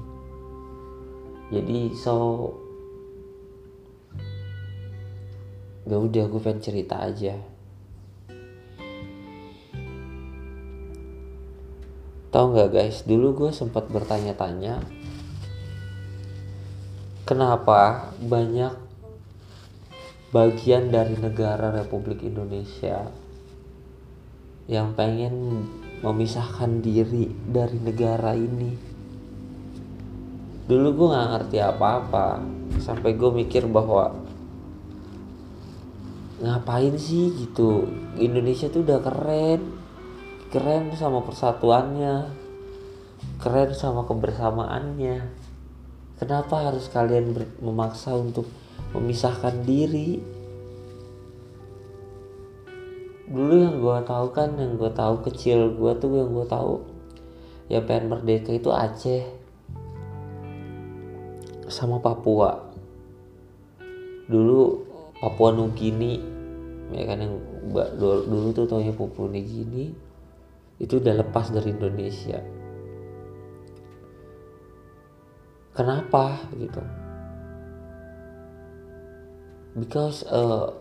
Jadi 1.56 1.80
so 1.96 2.52
gak 5.88 5.96
udah 6.12 6.24
gue 6.28 6.42
pengen 6.44 6.60
cerita 6.60 7.08
aja 7.08 7.40
Tahu 12.30 12.54
nggak 12.54 12.70
guys, 12.70 13.02
dulu 13.10 13.34
gue 13.34 13.50
sempat 13.50 13.90
bertanya-tanya 13.90 14.86
kenapa 17.26 18.14
banyak 18.22 18.70
bagian 20.30 20.94
dari 20.94 21.18
negara 21.18 21.74
Republik 21.74 22.22
Indonesia 22.22 23.10
yang 24.70 24.94
pengen 24.94 25.66
memisahkan 26.06 26.86
diri 26.86 27.34
dari 27.50 27.82
negara 27.82 28.38
ini? 28.38 28.78
Dulu 30.70 30.88
gue 30.94 31.08
nggak 31.10 31.30
ngerti 31.34 31.58
apa-apa 31.66 32.46
sampai 32.78 33.18
gue 33.18 33.32
mikir 33.42 33.66
bahwa 33.66 34.14
ngapain 36.46 36.94
sih 36.94 37.34
gitu? 37.42 37.90
Indonesia 38.22 38.70
tuh 38.70 38.86
udah 38.86 39.02
keren 39.02 39.79
keren 40.50 40.94
sama 40.98 41.22
persatuannya 41.22 42.50
keren 43.40 43.72
sama 43.72 44.04
kebersamaannya. 44.04 45.18
Kenapa 46.20 46.68
harus 46.68 46.92
kalian 46.92 47.32
memaksa 47.64 48.12
untuk 48.12 48.44
memisahkan 48.92 49.64
diri? 49.64 50.20
Dulu 53.30 53.54
yang 53.56 53.80
gue 53.80 53.98
tahu 54.04 54.28
kan 54.36 54.60
yang 54.60 54.76
gue 54.76 54.92
tahu 54.92 55.24
kecil 55.24 55.80
gue 55.80 55.92
tuh 56.02 56.12
yang 56.18 56.34
gue 56.34 56.48
tahu 56.50 56.84
ya 57.70 57.80
pengen 57.86 58.12
merdeka 58.12 58.52
itu 58.52 58.74
Aceh 58.74 59.24
sama 61.72 62.04
Papua. 62.04 62.68
Dulu 64.28 64.84
Papua 65.24 65.56
Nugini 65.56 66.20
ya 66.92 67.06
kan 67.06 67.22
yang 67.22 67.38
dulu, 67.96 68.52
tuh 68.52 68.66
taunya 68.68 68.92
Papua 68.92 69.32
Nugini 69.32 70.09
itu 70.80 70.96
udah 70.96 71.20
lepas 71.20 71.52
dari 71.52 71.76
Indonesia. 71.76 72.40
Kenapa? 75.76 76.40
Gitu. 76.56 76.82
Because 79.76 80.24
uh, 80.32 80.72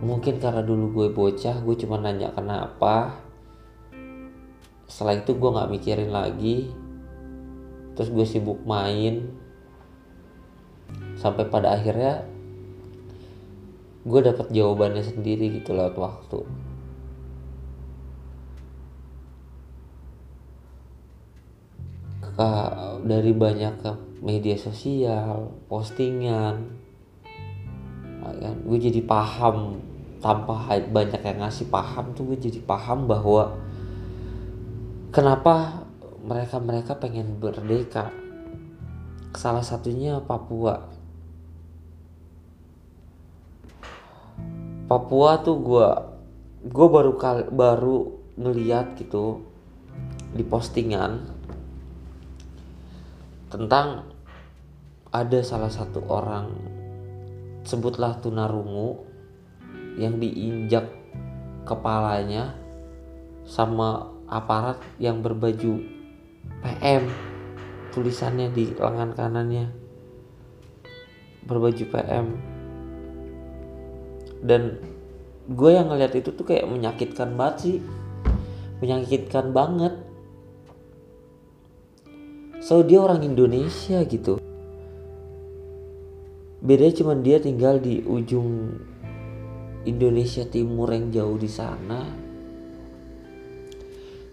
mungkin 0.00 0.40
karena 0.40 0.64
dulu 0.64 0.92
gue 0.92 1.08
bocah 1.12 1.60
gue 1.60 1.76
cuma 1.84 2.00
nanya 2.00 2.32
kenapa. 2.32 3.20
Setelah 4.88 5.20
itu 5.20 5.36
gue 5.36 5.54
nggak 5.54 5.72
mikirin 5.72 6.10
lagi. 6.12 6.72
Terus 7.92 8.08
gue 8.08 8.24
sibuk 8.24 8.64
main. 8.64 9.28
Sampai 11.20 11.48
pada 11.48 11.76
akhirnya 11.76 12.24
gue 14.04 14.20
dapat 14.20 14.52
jawabannya 14.52 15.00
sendiri 15.00 15.60
gitu 15.60 15.72
lewat 15.72 15.96
waktu 15.96 16.44
dari 23.04 23.32
banyak 23.32 23.84
media 24.24 24.56
sosial 24.56 25.52
postingan 25.68 26.84
kan? 28.44 28.56
Gue 28.64 28.78
jadi 28.80 29.00
paham 29.04 29.80
tanpa 30.18 30.68
banyak 30.68 31.20
yang 31.20 31.38
ngasih 31.44 31.68
paham 31.68 32.16
tuh 32.16 32.32
gue 32.32 32.38
jadi 32.40 32.60
paham 32.64 33.04
bahwa 33.04 33.52
kenapa 35.12 35.86
mereka 36.24 36.56
mereka 36.58 36.92
pengen 36.96 37.36
merdeka. 37.38 38.08
Salah 39.34 39.66
satunya 39.66 40.22
Papua. 40.22 40.94
Papua 44.86 45.30
tuh 45.42 45.58
gue 45.58 45.88
gue 46.64 46.86
baru 46.88 47.12
kal 47.20 47.52
baru 47.52 48.24
ngeliat 48.40 48.96
gitu 48.96 49.44
di 50.32 50.42
postingan 50.42 51.33
tentang 53.54 54.10
ada 55.14 55.38
salah 55.46 55.70
satu 55.70 56.02
orang 56.10 56.50
sebutlah 57.62 58.18
tunarungu 58.18 59.06
yang 59.94 60.18
diinjak 60.18 60.90
kepalanya 61.62 62.58
sama 63.46 64.10
aparat 64.26 64.82
yang 64.98 65.22
berbaju 65.22 65.78
PM 66.66 67.06
tulisannya 67.94 68.50
di 68.50 68.74
lengan 68.74 69.14
kanannya 69.14 69.70
berbaju 71.46 71.84
PM 71.94 72.26
dan 74.44 74.76
gue 75.48 75.70
yang 75.72 75.88
ngeliat 75.88 76.12
itu 76.12 76.36
tuh 76.36 76.44
kayak 76.44 76.68
menyakitkan 76.68 77.32
banget 77.32 77.56
sih. 77.64 77.76
Menyakitkan 78.84 79.56
banget 79.56 79.96
so 82.64 82.80
dia 82.80 82.96
orang 82.96 83.20
Indonesia 83.20 84.00
gitu. 84.08 84.40
Bedanya 86.64 86.96
cuma 86.96 87.12
dia 87.12 87.36
tinggal 87.36 87.76
di 87.76 88.00
ujung 88.00 88.80
Indonesia 89.84 90.48
Timur 90.48 90.88
yang 90.88 91.12
jauh 91.12 91.36
di 91.36 91.50
sana. 91.52 92.08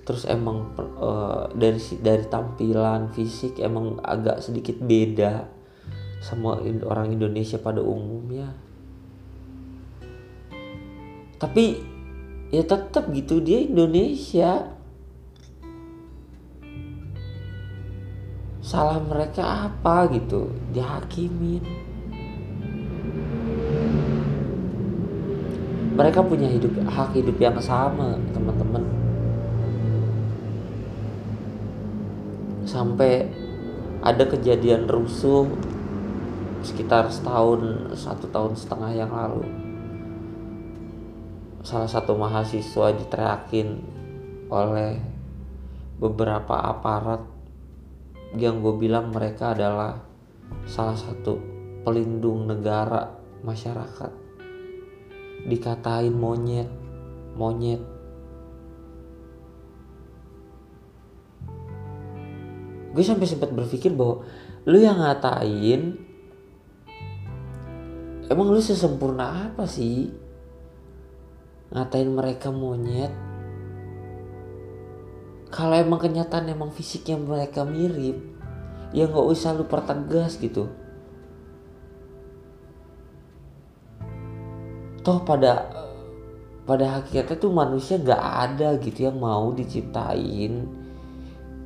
Terus 0.08 0.24
emang 0.32 0.72
uh, 0.80 1.52
dari 1.52 1.84
dari 2.00 2.24
tampilan 2.32 3.12
fisik 3.12 3.60
emang 3.60 4.00
agak 4.00 4.39
sedikit 4.39 4.80
beda 4.80 5.52
sama 6.24 6.63
orang 6.88 7.12
Indonesia 7.12 7.60
pada 7.60 7.84
umumnya. 7.84 8.56
Tapi 11.36 11.84
ya 12.48 12.63
tetap 12.63 13.12
gitu 13.12 13.44
dia 13.44 13.60
Indonesia 13.60 14.72
salah 18.72 19.04
mereka 19.04 19.68
apa 19.68 20.08
gitu 20.16 20.48
dihakimin. 20.72 21.60
Mereka 25.92 26.24
punya 26.24 26.48
hidup 26.48 26.80
hak 26.88 27.12
hidup 27.20 27.36
yang 27.36 27.60
sama 27.60 28.16
teman-teman. 28.32 28.88
Sampai 32.64 33.28
ada 34.00 34.24
kejadian 34.24 34.88
rusuh 34.88 35.52
sekitar 36.64 37.12
setahun 37.12 37.92
satu 38.00 38.32
tahun 38.32 38.56
setengah 38.56 38.92
yang 38.96 39.12
lalu. 39.12 39.44
Salah 41.68 41.92
satu 41.92 42.16
mahasiswa 42.16 42.96
diteriakin 42.96 43.84
oleh 44.48 44.96
beberapa 46.00 46.56
aparat 46.56 47.31
yang 48.36 48.63
gue 48.63 48.74
bilang 48.80 49.12
mereka 49.12 49.52
adalah 49.52 50.00
salah 50.63 50.96
satu 50.96 51.39
pelindung 51.84 52.48
negara 52.48 53.12
masyarakat. 53.44 54.12
Dikatain 55.50 56.13
monyet 56.13 56.82
monyet. 57.36 57.82
Gue 62.91 63.04
sampai 63.08 63.24
sempat 63.24 63.56
berpikir 63.56 63.96
bahwa 63.96 64.28
lu 64.67 64.78
yang 64.84 65.00
ngatain 65.00 65.96
emang 68.28 68.48
lu 68.52 68.60
sesempurna 68.60 69.52
apa 69.52 69.63
sih? 69.63 70.12
Ngatain 71.72 72.12
mereka 72.12 72.52
monyet 72.52 73.31
kalau 75.52 75.76
emang 75.76 76.00
kenyataan 76.00 76.48
emang 76.48 76.72
fisiknya 76.72 77.20
mereka 77.20 77.68
mirip 77.68 78.18
ya 78.96 79.08
nggak 79.08 79.28
usah 79.28 79.52
lu 79.52 79.68
pertegas 79.68 80.40
gitu. 80.40 80.72
Toh 85.02 85.20
pada 85.28 85.68
pada 86.64 87.02
hakikatnya 87.02 87.36
tuh 87.42 87.52
manusia 87.52 87.98
gak 87.98 88.22
ada 88.22 88.78
gitu 88.78 89.10
yang 89.10 89.18
mau 89.18 89.50
diciptain 89.52 90.70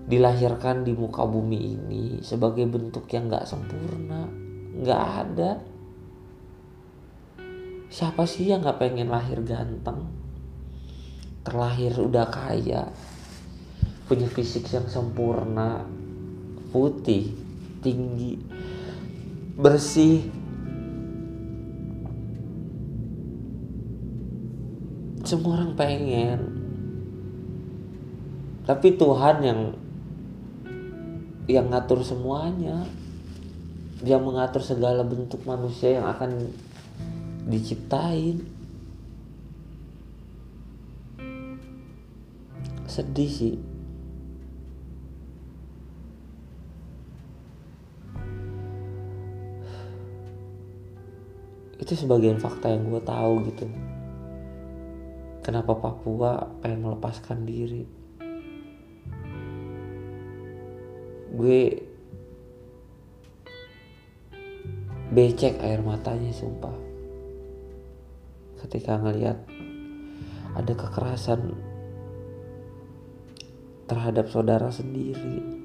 dilahirkan 0.08 0.88
di 0.88 0.96
muka 0.96 1.28
bumi 1.28 1.76
ini 1.76 2.04
sebagai 2.24 2.64
bentuk 2.66 3.06
yang 3.12 3.28
gak 3.28 3.44
sempurna. 3.46 4.26
Gak 4.82 5.04
ada. 5.28 5.60
Siapa 7.92 8.24
sih 8.24 8.50
yang 8.50 8.64
gak 8.64 8.80
pengen 8.80 9.12
lahir 9.12 9.44
ganteng? 9.44 10.10
Terlahir 11.44 11.92
udah 12.00 12.26
kaya 12.32 12.90
punya 14.06 14.30
fisik 14.30 14.70
yang 14.70 14.86
sempurna 14.86 15.82
putih 16.70 17.34
tinggi 17.82 18.38
bersih. 19.58 20.30
Semua 25.26 25.58
orang 25.58 25.74
pengen. 25.74 26.40
Tapi 28.70 28.94
Tuhan 28.94 29.42
yang 29.42 29.62
yang 31.50 31.74
ngatur 31.74 32.06
semuanya. 32.06 32.86
Dia 34.06 34.22
mengatur 34.22 34.62
segala 34.62 35.02
bentuk 35.02 35.42
manusia 35.50 35.98
yang 35.98 36.06
akan 36.06 36.54
diciptain. 37.50 38.46
Sedih 42.86 43.32
sih 43.32 43.56
itu 51.86 51.94
sebagian 51.94 52.42
fakta 52.42 52.74
yang 52.74 52.90
gue 52.90 52.98
tahu 53.06 53.46
gitu. 53.46 53.70
Kenapa 55.46 55.78
Papua 55.78 56.50
pengen 56.58 56.82
melepaskan 56.82 57.46
diri? 57.46 57.86
Gue 61.30 61.78
becek 65.14 65.62
air 65.62 65.86
matanya 65.86 66.34
sumpah. 66.34 66.74
Ketika 68.66 68.98
ngelihat 68.98 69.46
ada 70.58 70.74
kekerasan 70.74 71.54
terhadap 73.86 74.26
saudara 74.34 74.74
sendiri 74.74 75.65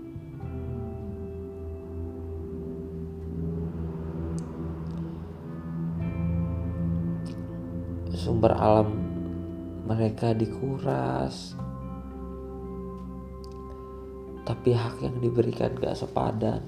sumber 8.21 8.53
alam 8.53 9.01
mereka 9.89 10.37
dikuras. 10.37 11.57
Tapi 14.45 14.77
hak 14.77 15.01
yang 15.01 15.17
diberikan 15.25 15.73
gak 15.81 15.97
sepadan. 15.97 16.61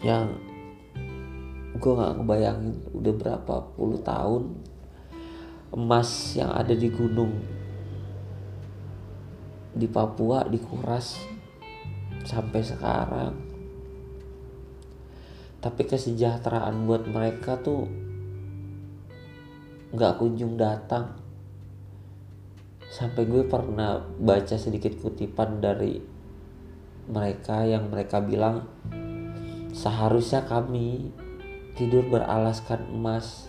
Yang 0.00 0.40
gue 1.76 1.92
gak 1.92 2.16
ngebayangin 2.16 2.88
udah 2.96 3.14
berapa 3.20 3.54
puluh 3.76 4.00
tahun 4.00 4.64
emas 5.76 6.34
yang 6.40 6.56
ada 6.56 6.72
di 6.72 6.88
gunung 6.88 7.36
di 9.76 9.86
Papua 9.86 10.48
dikuras 10.48 11.20
sampai 12.24 12.60
sekarang 12.64 13.49
tapi 15.60 15.84
kesejahteraan 15.84 16.88
buat 16.88 17.04
mereka 17.04 17.60
tuh 17.60 17.84
nggak 19.92 20.16
kunjung 20.16 20.56
datang. 20.56 21.20
Sampai 22.90 23.28
gue 23.28 23.46
pernah 23.46 24.02
baca 24.02 24.56
sedikit 24.56 24.98
kutipan 24.98 25.62
dari 25.62 26.00
mereka 27.06 27.62
yang 27.62 27.86
mereka 27.86 28.18
bilang 28.18 28.66
seharusnya 29.70 30.42
kami 30.48 31.12
tidur 31.76 32.08
beralaskan 32.08 32.88
emas. 32.90 33.46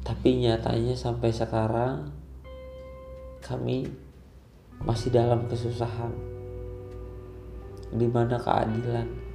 Tapi 0.00 0.42
nyatanya 0.42 0.96
sampai 0.96 1.30
sekarang 1.30 2.10
kami 3.44 3.86
masih 4.82 5.12
dalam 5.12 5.46
kesusahan. 5.46 6.10
Di 7.92 8.08
mana 8.08 8.40
keadilan 8.40 9.29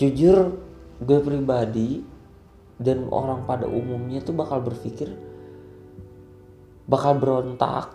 jujur 0.00 0.56
gue 1.04 1.18
pribadi 1.20 2.00
dan 2.80 3.04
orang 3.12 3.44
pada 3.44 3.68
umumnya 3.68 4.24
tuh 4.24 4.32
bakal 4.32 4.64
berpikir 4.64 5.12
bakal 6.88 7.20
berontak. 7.20 7.92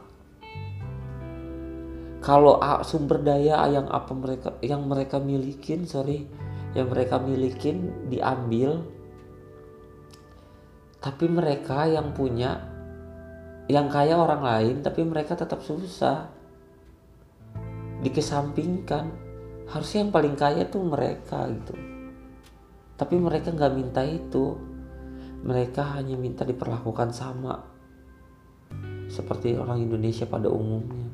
Kalau 2.21 2.57
sumber 2.85 3.21
daya 3.21 3.65
yang 3.69 3.89
apa 3.89 4.13
mereka 4.13 4.57
yang 4.61 4.85
mereka 4.85 5.17
milikin 5.21 5.85
sorry 5.85 6.25
yang 6.73 6.89
mereka 6.89 7.21
milikin 7.21 8.09
diambil 8.09 8.81
tapi 10.97 11.29
mereka 11.29 11.85
yang 11.85 12.17
punya 12.17 12.65
yang 13.69 13.89
kaya 13.89 14.17
orang 14.17 14.41
lain 14.41 14.75
tapi 14.81 15.01
mereka 15.01 15.33
tetap 15.33 15.65
susah 15.65 16.29
dikesampingkan. 18.05 19.25
Harusnya 19.65 20.05
yang 20.05 20.13
paling 20.13 20.37
kaya 20.37 20.69
tuh 20.69 20.85
mereka 20.85 21.49
gitu 21.49 21.94
tapi 22.95 23.19
mereka 23.19 23.51
nggak 23.51 23.75
minta 23.75 24.01
itu. 24.07 24.55
Mereka 25.45 25.99
hanya 25.99 26.17
minta 26.17 26.41
diperlakukan 26.41 27.13
sama. 27.13 27.61
Seperti 29.11 29.53
orang 29.53 29.83
Indonesia 29.83 30.25
pada 30.25 30.49
umumnya. 30.49 31.05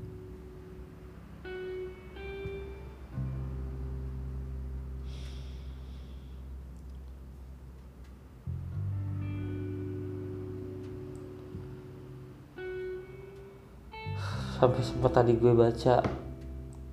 Sampai 14.61 14.85
sempat 14.85 15.11
tadi 15.17 15.33
gue 15.35 15.57
baca 15.57 16.05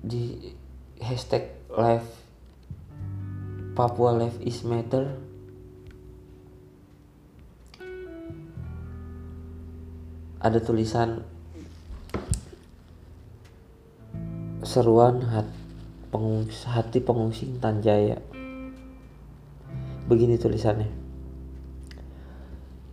di 0.01 0.41
hashtag 0.97 1.69
live 1.69 2.18
Papua 3.79 4.11
Life 4.11 4.43
is 4.43 4.67
Matter 4.67 5.07
ada 10.43 10.59
tulisan 10.59 11.23
seruan 14.67 15.23
hati 15.23 16.99
pengungsi 16.99 17.47
Intan 17.47 17.79
Jaya. 17.79 18.19
Begini 20.11 20.35
tulisannya. 20.35 20.91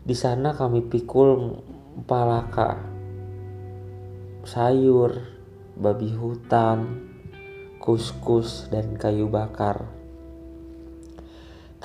Di 0.06 0.14
sana 0.14 0.54
kami 0.54 0.86
pikul 0.86 1.66
palaka, 2.06 2.78
sayur, 4.46 5.18
babi 5.74 6.14
hutan, 6.14 7.10
kuskus, 7.82 8.70
dan 8.70 8.94
kayu 8.94 9.26
bakar. 9.26 9.95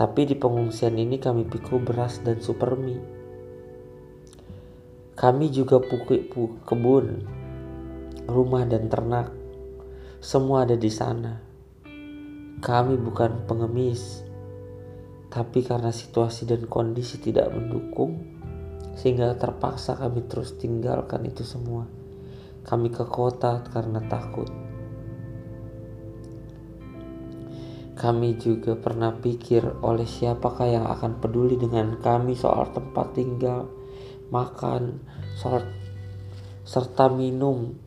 Tapi 0.02 0.26
di 0.26 0.34
pengungsian 0.34 0.98
ini 0.98 1.22
kami 1.22 1.46
pikul 1.46 1.86
beras 1.86 2.26
dan 2.26 2.42
supermi 2.42 3.22
kami 5.22 5.54
juga 5.54 5.78
pukul 5.78 6.26
kebun, 6.66 7.22
rumah 8.26 8.66
dan 8.66 8.90
ternak. 8.90 9.30
Semua 10.18 10.66
ada 10.66 10.74
di 10.74 10.90
sana. 10.90 11.38
Kami 12.58 12.98
bukan 12.98 13.46
pengemis, 13.46 14.26
tapi 15.30 15.62
karena 15.62 15.94
situasi 15.94 16.50
dan 16.50 16.66
kondisi 16.66 17.22
tidak 17.22 17.54
mendukung, 17.54 18.18
sehingga 18.98 19.38
terpaksa 19.38 19.94
kami 19.94 20.26
terus 20.26 20.58
tinggalkan 20.58 21.22
itu 21.30 21.46
semua. 21.46 21.86
Kami 22.66 22.90
ke 22.90 23.06
kota 23.06 23.62
karena 23.70 24.02
takut. 24.10 24.50
Kami 28.02 28.34
juga 28.42 28.74
pernah 28.74 29.14
pikir 29.14 29.78
oleh 29.86 30.10
siapakah 30.10 30.66
yang 30.66 30.90
akan 30.90 31.22
peduli 31.22 31.54
dengan 31.54 32.02
kami 32.02 32.34
soal 32.34 32.74
tempat 32.74 33.14
tinggal, 33.14 33.70
makan, 34.34 35.06
serta 36.66 37.14
minum. 37.14 37.78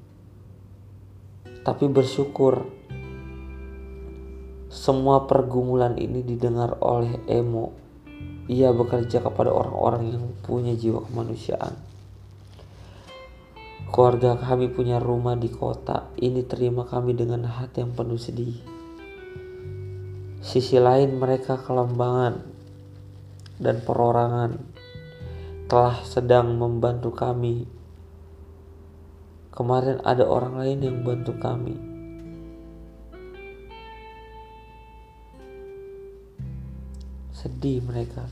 Tapi 1.66 1.90
bersyukur 1.90 2.62
semua 4.70 5.26
pergumulan 5.26 5.98
ini 5.98 6.22
didengar 6.22 6.78
oleh 6.78 7.18
Emo. 7.26 7.74
Ia 8.46 8.70
bekerja 8.70 9.18
kepada 9.18 9.50
orang-orang 9.50 10.14
yang 10.14 10.24
punya 10.46 10.78
jiwa 10.78 11.02
kemanusiaan. 11.10 11.74
Keluarga 13.90 14.38
kami 14.38 14.70
punya 14.70 15.02
rumah 15.02 15.34
di 15.34 15.50
kota. 15.50 16.06
Ini 16.14 16.46
terima 16.46 16.86
kami 16.86 17.18
dengan 17.18 17.50
hati 17.50 17.82
yang 17.82 17.98
penuh 17.98 18.20
sedih. 18.20 18.73
Sisi 20.44 20.76
lain 20.76 21.16
mereka 21.16 21.56
kelembangan 21.56 22.44
dan 23.56 23.80
perorangan 23.80 24.60
telah 25.64 26.04
sedang 26.04 26.52
membantu 26.60 27.16
kami. 27.16 27.64
Kemarin 29.48 30.04
ada 30.04 30.28
orang 30.28 30.60
lain 30.60 30.78
yang 30.84 31.00
bantu 31.00 31.32
kami. 31.40 31.72
Sedih 37.32 37.80
mereka. 37.80 38.28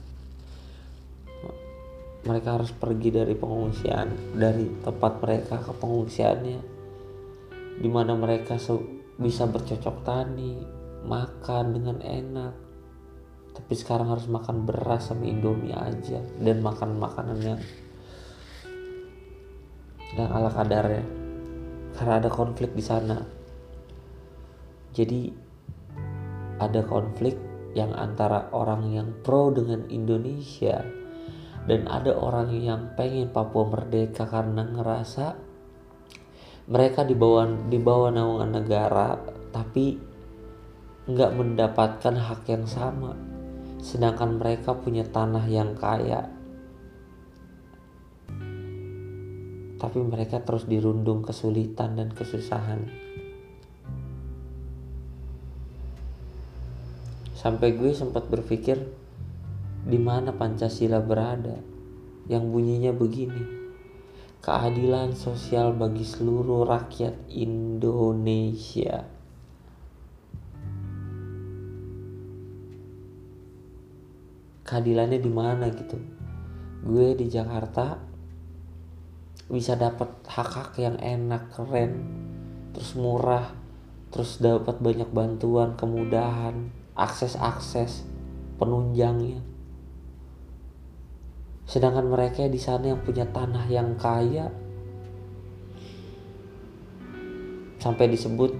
Mereka 2.29 2.49
harus 2.61 2.77
pergi 2.77 3.09
dari 3.09 3.33
pengungsian, 3.33 4.37
dari 4.37 4.69
tempat 4.85 5.17
mereka 5.25 5.65
ke 5.65 5.73
pengungsiannya, 5.81 6.61
di 7.81 7.89
mana 7.89 8.13
mereka 8.15 8.61
bisa 9.17 9.49
bercocok 9.49 9.97
tani, 10.05 10.82
makan 11.03 11.65
dengan 11.77 11.99
enak, 12.01 12.55
tapi 13.53 13.73
sekarang 13.77 14.09
harus 14.09 14.27
makan 14.31 14.65
beras 14.65 15.13
sama 15.13 15.29
indomie 15.29 15.77
aja 15.77 16.23
dan 16.41 16.65
makan 16.65 16.97
makanan 16.97 17.39
yang 17.43 17.61
yang 20.13 20.29
ala 20.29 20.53
kadarnya 20.53 21.05
karena 21.97 22.15
ada 22.21 22.31
konflik 22.33 22.73
di 22.73 22.85
sana. 22.85 23.21
Jadi 24.93 25.33
ada 26.61 26.85
konflik 26.85 27.37
yang 27.73 27.97
antara 27.97 28.53
orang 28.53 28.93
yang 28.93 29.09
pro 29.25 29.49
dengan 29.49 29.89
Indonesia 29.89 30.85
dan 31.65 31.89
ada 31.89 32.13
orang 32.13 32.53
yang 32.53 32.93
pengen 32.99 33.33
Papua 33.33 33.65
merdeka 33.65 34.29
karena 34.29 34.67
ngerasa 34.67 35.27
mereka 36.69 37.03
di 37.03 37.17
bawah 37.17 37.49
di 37.67 37.79
bawah 37.81 38.11
naungan 38.13 38.51
negara 38.53 39.17
tapi 39.51 40.12
nggak 41.03 41.35
mendapatkan 41.35 42.15
hak 42.15 42.47
yang 42.47 42.63
sama. 42.63 43.19
Sedangkan 43.83 44.39
mereka 44.39 44.79
punya 44.79 45.03
tanah 45.03 45.43
yang 45.51 45.75
kaya. 45.75 46.31
Tapi 49.83 49.99
mereka 49.99 50.39
terus 50.47 50.71
dirundung 50.71 51.27
kesulitan 51.27 51.99
dan 51.99 52.15
kesusahan. 52.15 52.87
Sampai 57.35 57.75
gue 57.75 57.91
sempat 57.91 58.31
berpikir 58.31 58.79
di 59.83 59.99
mana 59.99 60.31
Pancasila 60.31 61.03
berada? 61.03 61.59
Yang 62.31 62.45
bunyinya 62.47 62.95
begini 62.95 63.63
keadilan 64.43 65.15
sosial 65.15 65.71
bagi 65.71 66.03
seluruh 66.03 66.67
rakyat 66.67 67.31
Indonesia 67.31 69.12
keadilannya 74.63 75.19
di 75.19 75.31
mana 75.31 75.71
gitu. 75.71 75.99
Gue 76.83 77.15
di 77.15 77.31
Jakarta 77.31 77.99
bisa 79.51 79.77
dapat 79.77 80.09
hak-hak 80.27 80.79
yang 80.81 80.97
enak 80.97 81.53
keren 81.53 81.93
terus 82.73 82.97
murah 82.97 83.53
terus 84.09 84.41
dapat 84.41 84.81
banyak 84.81 85.09
bantuan 85.13 85.77
kemudahan 85.77 86.73
akses-akses 86.97 88.05
penunjangnya. 88.61 89.41
Sedangkan 91.65 92.09
mereka 92.09 92.45
di 92.49 92.61
sana 92.61 92.93
yang 92.93 93.01
punya 93.01 93.25
tanah 93.29 93.65
yang 93.73 93.97
kaya 93.97 94.53
sampai 97.81 98.07
disebut 98.13 98.53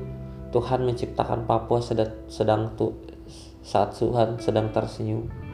Tuhan 0.53 0.85
menciptakan 0.85 1.45
Papua 1.45 1.81
sedang, 1.81 2.13
sedang 2.27 2.73
tuh 2.77 2.97
saat 3.63 3.95
Tuhan 3.95 4.41
sedang 4.43 4.75
tersenyum 4.75 5.52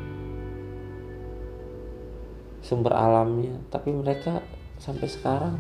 sumber 2.69 2.93
alamnya. 2.93 3.57
Tapi 3.73 3.97
mereka 3.97 4.45
sampai 4.77 5.09
sekarang 5.09 5.57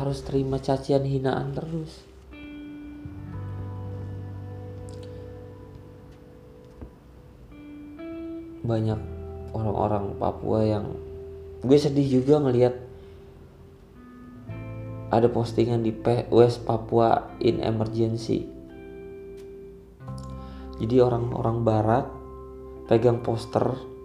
harus 0.00 0.24
terima 0.24 0.56
cacian 0.56 1.04
hinaan 1.04 1.52
terus. 1.52 2.08
Banyak 8.64 9.00
orang-orang 9.52 10.16
Papua 10.16 10.60
yang 10.64 10.96
gue 11.60 11.76
sedih 11.76 12.24
juga 12.24 12.40
ngelihat 12.40 12.74
ada 15.08 15.28
postingan 15.28 15.84
di 15.84 15.92
West 16.32 16.64
Papua 16.64 17.36
in 17.44 17.60
emergency. 17.60 18.48
Jadi 20.78 20.96
orang-orang 21.00 21.56
barat 21.64 22.06
pegang 22.86 23.24
poster 23.24 23.97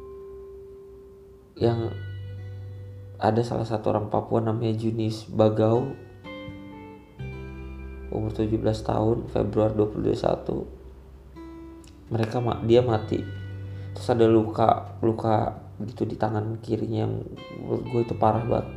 yang 1.64 1.96
ada 3.18 3.40
salah 3.40 3.64
satu 3.64 3.96
orang 3.96 4.12
Papua 4.12 4.44
namanya 4.44 4.76
Junis 4.76 5.24
Bagau. 5.32 5.96
Umur 8.14 8.30
17 8.30 8.62
tahun 8.62 9.26
Februari 9.32 9.74
2021 9.74 12.14
mereka 12.14 12.38
dia 12.68 12.86
mati. 12.86 13.26
Terus 13.98 14.08
ada 14.12 14.30
luka 14.30 15.00
luka 15.02 15.66
gitu 15.82 16.06
di 16.06 16.14
tangan 16.14 16.62
kirinya 16.62 17.10
yang 17.10 17.26
menurut 17.58 17.84
gue 17.90 18.02
itu 18.06 18.14
parah 18.14 18.46
banget. 18.46 18.70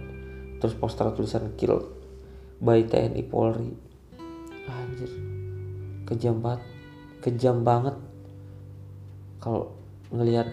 Terus 0.63 0.73
poster 0.81 1.13
tulisan 1.13 1.53
kill 1.61 1.85
by 2.65 2.81
TNI 2.89 3.21
Polri 3.29 3.77
anjir. 4.73 5.13
Kejam 6.09 6.41
banget 6.41 6.65
kejam 7.27 7.67
banget. 7.67 7.99
Kalau 9.43 9.75
ngelihat 10.15 10.47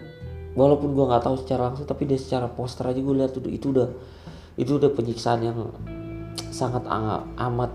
walaupun 0.54 0.94
gue 0.94 1.04
nggak 1.04 1.24
tahu 1.26 1.36
secara 1.38 1.70
langsung 1.70 1.86
tapi 1.86 2.06
dia 2.06 2.18
secara 2.18 2.46
poster 2.46 2.86
aja 2.86 2.98
gue 2.98 3.14
lihat 3.14 3.34
itu 3.34 3.74
udah 3.74 3.88
itu 4.54 4.78
udah 4.78 4.90
penyiksaan 4.94 5.40
yang 5.42 5.58
sangat 6.54 6.86
amat 6.86 7.74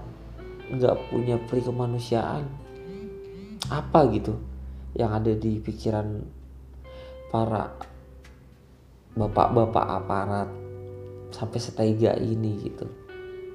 nggak 0.70 0.96
punya 1.10 1.36
peri 1.50 1.62
kemanusiaan. 1.66 2.46
Apa 3.70 4.08
gitu 4.14 4.38
yang 4.96 5.14
ada 5.14 5.34
di 5.34 5.60
pikiran 5.60 6.24
para 7.30 7.74
bapak-bapak 9.18 9.86
aparat 9.86 10.50
sampai 11.30 11.60
setega 11.60 12.16
ini 12.18 12.64
gitu 12.64 12.88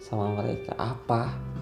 sama 0.03 0.35
mereka? 0.35 0.75
Apa 0.77 1.54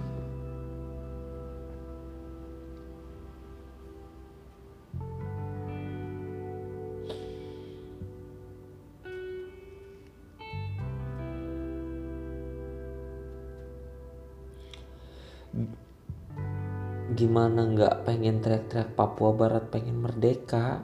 gimana 17.23 17.63
nggak 17.63 18.03
pengen 18.03 18.43
teriak-teriak 18.43 18.99
Papua 18.99 19.31
Barat 19.31 19.71
pengen 19.71 20.03
merdeka? 20.03 20.83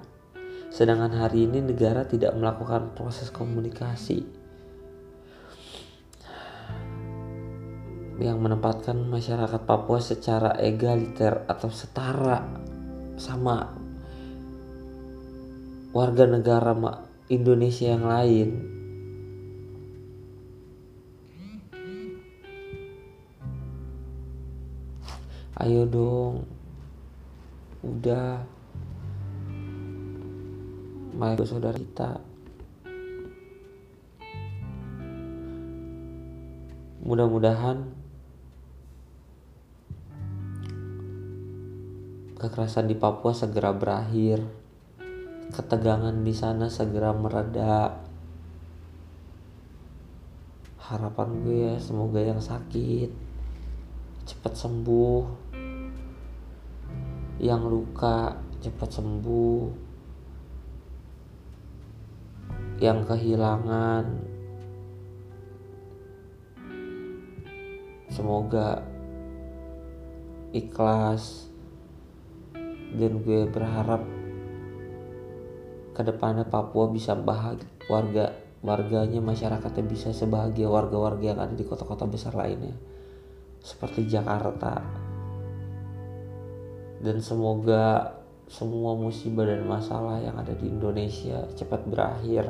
Sedangkan 0.71 1.11
hari 1.19 1.51
ini 1.51 1.59
negara 1.59 2.07
tidak 2.07 2.39
melakukan 2.39 2.95
proses 2.95 3.35
komunikasi. 3.35 4.23
Yang 8.23 8.39
menempatkan 8.39 9.03
masyarakat 9.11 9.67
Papua 9.67 9.99
secara 9.99 10.55
egaliter 10.63 11.43
atau 11.51 11.75
setara 11.75 12.47
sama 13.19 13.75
warga 15.91 16.23
negara 16.31 16.71
Indonesia 17.27 17.91
yang 17.91 18.07
lain 18.07 18.78
ayo 25.59 25.83
dong. 25.91 26.47
Udah. 27.83 28.47
Mari 31.19 31.43
saudara 31.43 31.75
kita. 31.75 32.23
Mudah-mudahan 37.03 37.91
kekerasan 42.39 42.87
di 42.87 42.95
Papua 42.95 43.35
segera 43.35 43.75
berakhir. 43.75 44.47
Ketegangan 45.51 46.23
di 46.23 46.35
sana 46.39 46.71
segera 46.71 47.11
mereda. 47.11 47.99
Harapan 50.79 51.29
gue 51.43 51.59
ya 51.67 51.75
semoga 51.83 52.23
yang 52.23 52.39
sakit 52.39 53.11
cepat 54.29 54.53
sembuh 54.53 55.48
yang 57.39 57.63
luka 57.71 58.35
cepat 58.59 58.91
sembuh 58.99 59.63
yang 62.83 63.07
kehilangan. 63.07 64.05
Semoga 68.11 68.83
ikhlas 70.51 71.47
dan 72.99 73.23
gue 73.23 73.47
berharap 73.47 74.03
ke 75.95 76.03
depannya 76.03 76.47
Papua 76.49 76.91
bisa 76.91 77.15
bahagia 77.15 77.69
warga 77.87 78.35
warganya 78.59 79.23
masyarakatnya 79.23 79.85
bisa 79.87 80.11
sebahagia 80.11 80.67
warga-warga 80.67 81.31
yang 81.31 81.39
ada 81.39 81.55
di 81.55 81.63
kota-kota 81.63 82.11
besar 82.11 82.35
lainnya 82.35 82.75
seperti 83.63 84.07
Jakarta 84.11 84.83
dan 86.99 87.23
semoga 87.23 88.19
semua 88.49 88.97
musibah 88.97 89.45
dan 89.45 89.69
masalah 89.69 90.19
yang 90.25 90.35
ada 90.35 90.57
di 90.57 90.67
Indonesia 90.73 91.45
cepat 91.53 91.85
berakhir. 91.85 92.49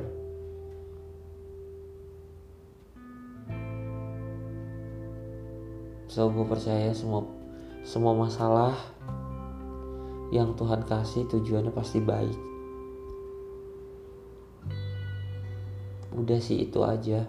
So 6.08 6.32
gue 6.32 6.46
percaya 6.48 6.94
semua 6.94 7.26
semua 7.84 8.16
masalah 8.16 8.74
yang 10.32 10.56
Tuhan 10.56 10.86
kasih 10.86 11.28
tujuannya 11.28 11.74
pasti 11.74 12.00
baik. 12.00 12.38
Udah 16.14 16.40
sih 16.40 16.64
itu 16.64 16.80
aja. 16.86 17.26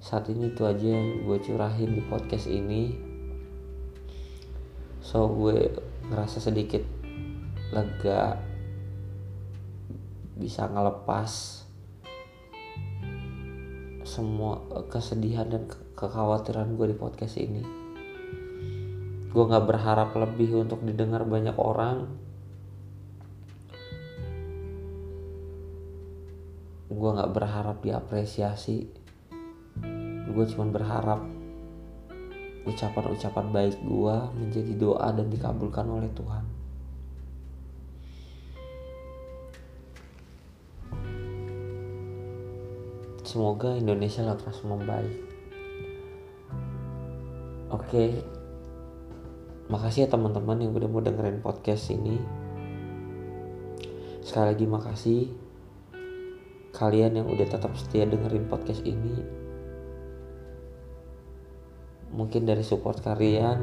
Saat 0.00 0.32
ini 0.32 0.48
itu 0.48 0.64
aja 0.64 0.96
yang 0.96 1.28
gue 1.28 1.38
curahin 1.44 1.92
di 1.92 2.02
podcast 2.08 2.48
ini. 2.48 2.96
So 5.04 5.28
gue 5.28 5.89
ngerasa 6.08 6.40
sedikit 6.40 6.80
lega 7.70 8.40
bisa 10.40 10.64
ngelepas 10.66 11.62
semua 14.08 14.64
kesedihan 14.90 15.46
dan 15.46 15.68
kekhawatiran 15.94 16.74
gue 16.74 16.90
di 16.90 16.96
podcast 16.96 17.36
ini. 17.38 17.62
Gue 19.30 19.44
nggak 19.46 19.68
berharap 19.70 20.10
lebih 20.18 20.66
untuk 20.66 20.82
didengar 20.82 21.22
banyak 21.22 21.54
orang. 21.54 22.10
Gue 26.90 27.10
nggak 27.14 27.30
berharap 27.30 27.76
diapresiasi. 27.86 28.90
Gue 30.30 30.44
cuma 30.50 30.66
berharap 30.66 31.39
ucapan-ucapan 32.68 33.46
baik 33.52 33.76
gue 33.80 34.16
menjadi 34.36 34.72
doa 34.76 35.08
dan 35.16 35.32
dikabulkan 35.32 35.86
oleh 35.88 36.10
Tuhan. 36.12 36.44
Semoga 43.24 43.78
Indonesia 43.78 44.26
lekas 44.26 44.60
membaik. 44.66 45.14
Oke. 47.70 48.26
Makasih 49.70 50.04
ya 50.04 50.08
teman-teman 50.10 50.58
yang 50.58 50.74
udah 50.74 50.90
mau 50.90 50.98
dengerin 50.98 51.38
podcast 51.38 51.94
ini. 51.94 52.18
Sekali 54.26 54.50
lagi 54.50 54.66
makasih. 54.66 55.22
Kalian 56.74 57.22
yang 57.22 57.30
udah 57.30 57.46
tetap 57.46 57.70
setia 57.78 58.02
dengerin 58.02 58.50
podcast 58.50 58.82
ini 58.82 59.39
mungkin 62.10 62.46
dari 62.46 62.62
support 62.66 63.02
kalian 63.02 63.58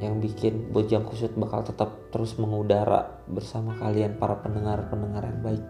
yang 0.00 0.18
bikin 0.18 0.72
Bojang 0.72 1.06
Kusut 1.06 1.32
bakal 1.38 1.62
tetap 1.62 2.10
terus 2.10 2.34
mengudara 2.36 3.22
bersama 3.30 3.76
kalian 3.78 4.18
para 4.18 4.40
pendengar-pendengar 4.42 5.24
yang 5.24 5.40
baik 5.40 5.64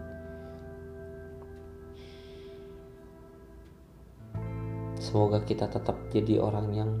Semoga 5.03 5.45
kita 5.45 5.69
tetap 5.69 6.09
jadi 6.09 6.41
orang 6.41 6.73
yang 6.73 6.91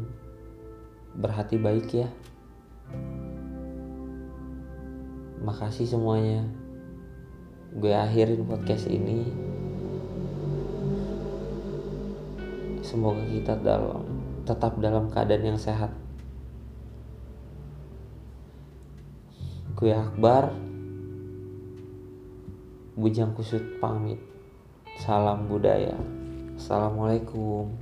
berhati 1.17 1.57
baik 1.57 1.89
ya. 1.97 2.13
Makasih 5.41 5.89
semuanya. 5.89 6.45
Gue 7.73 7.89
akhirin 7.89 8.45
podcast 8.45 8.85
ini. 8.85 9.33
Semoga 12.85 13.25
kita 13.33 13.57
dalam 13.65 14.12
tetap 14.43 14.75
dalam 14.79 15.07
keadaan 15.07 15.55
yang 15.55 15.59
sehat. 15.59 15.91
Gue 19.79 19.95
Akbar. 19.95 20.51
Bujang 22.93 23.33
Kusut 23.33 23.81
pamit. 23.81 24.21
Salam 25.01 25.49
budaya. 25.49 25.97
Assalamualaikum. 26.53 27.73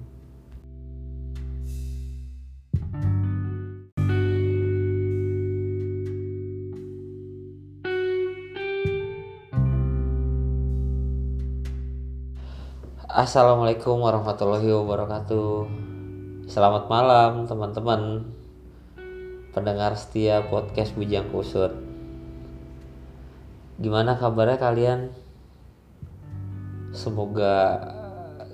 Assalamualaikum 13.12 14.00
warahmatullahi 14.00 14.72
wabarakatuh 14.72 15.81
Selamat 16.52 16.92
malam 16.92 17.48
teman-teman. 17.48 18.28
Pendengar 19.56 19.96
setia 19.96 20.44
podcast 20.52 20.92
Bujang 21.00 21.32
Kusut. 21.32 21.72
Gimana 23.80 24.20
kabarnya 24.20 24.60
kalian? 24.60 25.16
Semoga 26.92 27.80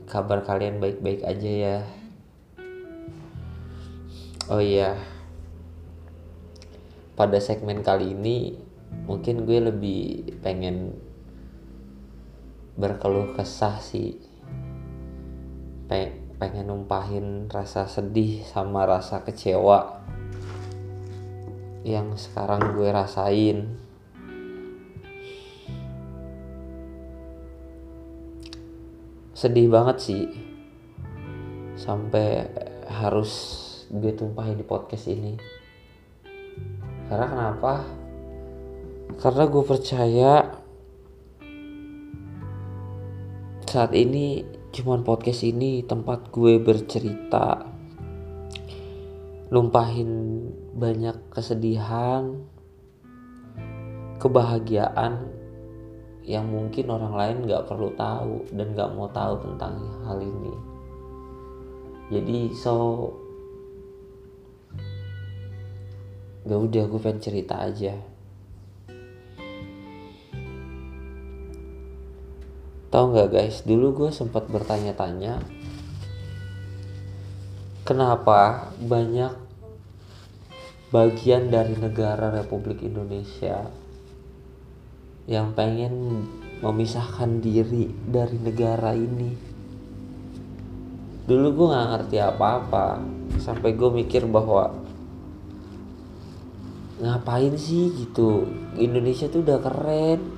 kabar 0.06 0.46
kalian 0.46 0.78
baik-baik 0.78 1.26
aja 1.26 1.50
ya. 1.50 1.78
Oh 4.46 4.62
iya. 4.62 4.94
Pada 7.18 7.42
segmen 7.42 7.82
kali 7.82 8.14
ini 8.14 8.62
Mungkin 9.10 9.50
gue 9.50 9.74
lebih 9.74 10.38
pengen 10.46 10.94
berkeluh 12.78 13.34
kesah 13.34 13.82
sih. 13.82 14.22
Pengen 15.90 16.27
numpahin 16.38 17.50
rasa 17.50 17.90
sedih 17.90 18.46
sama 18.46 18.86
rasa 18.86 19.26
kecewa 19.26 20.06
yang 21.82 22.14
sekarang 22.14 22.78
gue 22.78 22.90
rasain. 22.94 23.58
Sedih 29.34 29.66
banget 29.70 29.98
sih. 29.98 30.26
Sampai 31.78 32.46
harus 32.86 33.32
gue 33.90 34.14
tumpahin 34.14 34.62
di 34.62 34.66
podcast 34.68 35.10
ini. 35.10 35.40
Karena 37.08 37.26
kenapa? 37.26 37.74
Karena 39.18 39.44
gue 39.48 39.64
percaya 39.64 40.34
saat 43.68 43.92
ini 43.94 44.57
cuman 44.78 45.02
podcast 45.02 45.42
ini 45.42 45.82
tempat 45.82 46.30
gue 46.30 46.62
bercerita 46.62 47.66
lumpahin 49.50 50.46
banyak 50.78 51.34
kesedihan 51.34 52.46
kebahagiaan 54.22 55.34
yang 56.22 56.46
mungkin 56.46 56.94
orang 56.94 57.14
lain 57.18 57.38
gak 57.50 57.66
perlu 57.66 57.90
tahu 57.98 58.46
dan 58.54 58.78
gak 58.78 58.94
mau 58.94 59.10
tahu 59.10 59.50
tentang 59.50 59.82
hal 60.06 60.22
ini. 60.22 60.54
Jadi 62.14 62.40
so 62.54 63.10
gak 66.46 66.60
udah 66.70 66.84
gue 66.86 67.02
pengen 67.02 67.18
cerita 67.18 67.66
aja 67.66 67.98
Tahu 72.88 73.06
nggak 73.12 73.30
guys, 73.36 73.68
dulu 73.68 73.92
gue 73.92 74.10
sempat 74.16 74.48
bertanya-tanya 74.48 75.44
kenapa 77.84 78.72
banyak 78.80 79.36
bagian 80.88 81.52
dari 81.52 81.76
negara 81.76 82.32
Republik 82.32 82.80
Indonesia 82.84 83.68
yang 85.28 85.52
pengen 85.52 86.24
memisahkan 86.64 87.44
diri 87.44 87.92
dari 88.08 88.40
negara 88.40 88.96
ini. 88.96 89.36
Dulu 91.28 91.48
gue 91.52 91.68
nggak 91.68 91.90
ngerti 91.92 92.18
apa-apa, 92.24 93.04
sampai 93.36 93.76
gue 93.76 93.92
mikir 93.92 94.24
bahwa 94.32 94.72
ngapain 97.04 97.52
sih 97.60 97.92
gitu? 98.00 98.48
Indonesia 98.80 99.28
tuh 99.28 99.44
udah 99.44 99.60
keren 99.60 100.37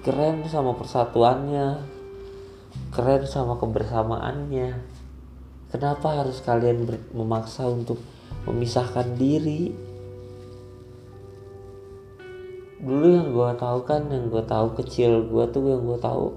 keren 0.00 0.48
sama 0.48 0.72
persatuannya. 0.76 1.84
Keren 2.90 3.22
sama 3.28 3.60
kebersamaannya. 3.60 4.80
Kenapa 5.70 6.24
harus 6.24 6.42
kalian 6.42 6.88
memaksa 7.14 7.68
untuk 7.68 8.00
memisahkan 8.48 9.14
diri? 9.14 9.70
Dulu 12.80 13.06
yang 13.06 13.28
gue 13.36 13.50
tahu 13.60 13.78
kan 13.84 14.08
yang 14.08 14.32
gue 14.32 14.40
tahu 14.40 14.72
kecil 14.80 15.28
gue 15.28 15.44
tuh 15.52 15.68
yang 15.68 15.84
gue 15.84 16.00
tahu 16.00 16.32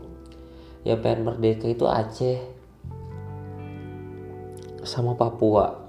ya 0.83 0.99
pengen 0.99 1.31
merdeka 1.31 1.71
itu 1.71 1.87
Aceh 1.87 2.43
sama 4.83 5.15
Papua. 5.15 5.87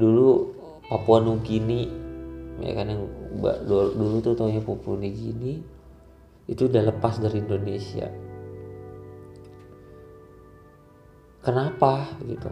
Dulu 0.00 0.56
Papua 0.88 1.20
Nugini 1.20 1.86
ya 2.64 2.72
kan 2.72 2.88
yang 2.88 3.04
dulu 3.68 4.24
tuh 4.24 4.32
taunya 4.32 4.64
Papua 4.64 4.96
Nugini 4.96 5.75
itu 6.46 6.70
udah 6.70 6.82
lepas 6.94 7.18
dari 7.18 7.42
Indonesia. 7.42 8.06
Kenapa? 11.42 12.10
Gitu. 12.22 12.50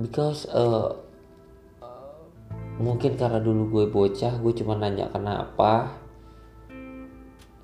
Because 0.00 0.48
uh, 0.48 0.96
mungkin 2.80 3.20
karena 3.20 3.40
dulu 3.40 3.68
gue 3.68 3.84
bocah 3.92 4.40
gue 4.40 4.52
cuma 4.60 4.76
nanya 4.76 5.12
kenapa. 5.12 5.92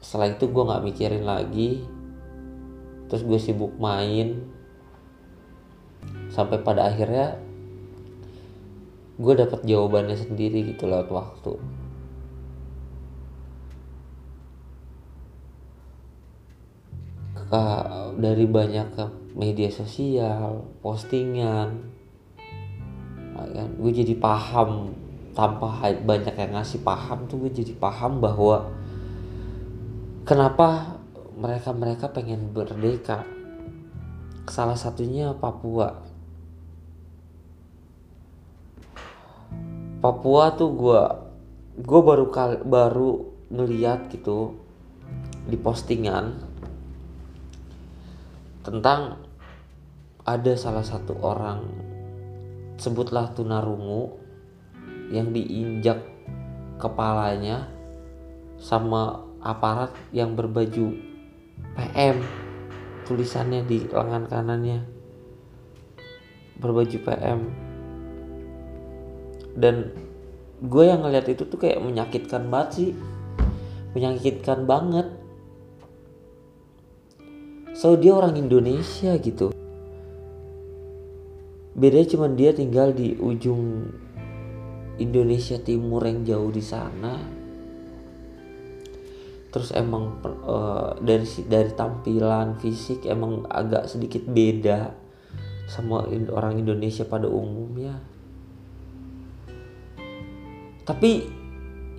Setelah 0.01 0.37
itu 0.37 0.49
gue 0.49 0.69
nggak 0.69 0.85
mikirin 0.85 1.25
lagi. 1.25 1.85
Terus 3.09 3.23
gue 3.25 3.41
sibuk 3.41 3.77
main. 3.77 4.49
Sampai 6.33 6.61
pada 6.61 6.89
akhirnya 6.89 7.41
gue 9.17 9.33
dapat 9.33 9.65
jawabannya 9.65 10.17
sendiri 10.17 10.77
gitu 10.77 10.85
lewat 10.85 11.09
waktu 11.09 11.57
uh, 17.51 18.13
dari 18.17 18.47
banyak 18.49 18.97
media 19.37 19.69
sosial 19.71 20.65
postingan 20.81 21.69
uh, 23.37 23.49
kan? 23.51 23.69
Gue 23.79 23.93
jadi 23.93 24.15
paham 24.17 24.95
tanpa 25.37 25.85
banyak 26.01 26.33
yang 26.33 26.57
ngasih 26.57 26.81
paham 26.81 27.29
tuh 27.29 27.45
gue 27.45 27.53
jadi 27.53 27.77
paham 27.77 28.25
bahwa 28.25 28.73
kenapa 30.25 30.97
mereka 31.37 31.71
mereka 31.77 32.07
pengen 32.09 32.51
merdeka. 32.57 33.29
Salah 34.47 34.79
satunya 34.79 35.35
Papua. 35.37 36.07
Papua 40.01 40.55
tuh 40.55 40.71
gue 40.73 41.03
gue 41.77 42.01
baru 42.01 42.33
kal 42.33 42.65
baru 42.65 43.27
ngeliat 43.53 44.09
gitu 44.09 44.57
di 45.45 45.59
postingan 45.61 46.46
tentang 48.67 49.23
ada 50.27 50.59
salah 50.59 50.83
satu 50.83 51.15
orang 51.23 51.63
sebutlah 52.83 53.31
tunarungu 53.31 54.19
yang 55.15 55.31
diinjak 55.31 56.03
kepalanya 56.83 57.71
sama 58.59 59.23
aparat 59.39 59.95
yang 60.11 60.35
berbaju 60.35 60.99
PM 61.79 62.27
tulisannya 63.07 63.63
di 63.71 63.87
lengan 63.87 64.27
kanannya. 64.27 64.83
Berbaju 66.59 66.99
PM 67.07 67.41
dan 69.57 69.95
gue 70.61 70.85
yang 70.85 71.07
ngeliat 71.07 71.31
itu 71.31 71.47
tuh 71.47 71.63
kayak 71.63 71.79
menyakitkan 71.81 72.51
banget 72.51 72.71
sih. 72.75 72.91
Menyakitkan 73.95 74.69
banget 74.69 75.09
so 77.77 77.93
dia 78.01 78.17
orang 78.17 78.41
Indonesia 78.41 79.13
gitu. 79.21 79.53
Bedanya 81.77 82.09
cuman 82.09 82.33
dia 82.33 82.57
tinggal 82.57 82.97
di 82.97 83.13
ujung 83.21 83.93
Indonesia 84.97 85.61
Timur 85.61 86.01
yang 86.09 86.25
jauh 86.25 86.49
di 86.49 86.65
sana. 86.65 87.21
Terus 89.53 89.77
emang 89.77 90.25
uh, 90.25 90.97
dari 91.05 91.29
dari 91.45 91.71
tampilan 91.77 92.57
fisik 92.57 93.05
emang 93.05 93.45
agak 93.45 93.93
sedikit 93.93 94.25
beda 94.25 94.97
sama 95.69 96.09
orang 96.33 96.57
Indonesia 96.57 97.05
pada 97.05 97.29
umumnya. 97.29 98.01
Tapi 100.89 101.29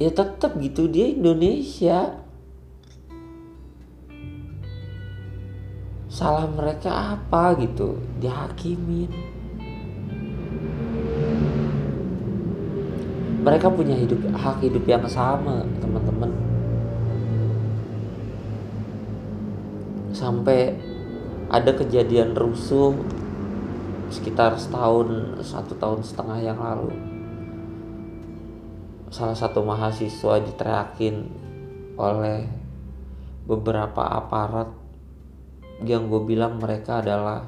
ya 0.02 0.10
tetap 0.10 0.58
gitu 0.58 0.90
dia 0.90 1.06
Indonesia 1.06 2.27
salah 6.18 6.50
mereka 6.50 7.14
apa 7.14 7.54
gitu 7.62 8.02
dihakimin. 8.18 9.06
Mereka 13.46 13.70
punya 13.70 13.94
hidup 13.94 14.26
hak 14.34 14.66
hidup 14.66 14.82
yang 14.90 15.06
sama 15.06 15.62
teman-teman. 15.78 16.34
Sampai 20.10 20.74
ada 21.54 21.70
kejadian 21.78 22.34
rusuh 22.34 22.98
sekitar 24.10 24.58
setahun 24.58 25.38
satu 25.46 25.78
tahun 25.78 26.02
setengah 26.02 26.40
yang 26.42 26.58
lalu. 26.58 26.98
Salah 29.14 29.38
satu 29.38 29.62
mahasiswa 29.62 30.42
diteriakin 30.42 31.30
oleh 31.94 32.50
beberapa 33.46 34.02
aparat 34.02 34.87
yang 35.86 36.10
gue 36.10 36.22
bilang 36.26 36.58
mereka 36.58 37.06
adalah 37.06 37.46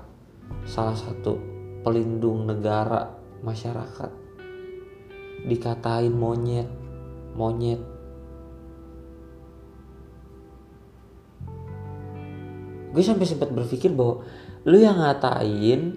salah 0.65 0.93
satu 0.93 1.37
pelindung 1.81 2.45
negara 2.45 3.09
masyarakat. 3.41 4.11
Dikatain 5.47 6.13
monyet 6.13 6.79
monyet. 7.39 7.81
Gue 12.89 13.03
sampai 13.05 13.23
sempat 13.29 13.53
berpikir 13.53 13.93
bahwa 13.93 14.25
lu 14.65 14.77
yang 14.81 14.97
ngatain 14.97 15.93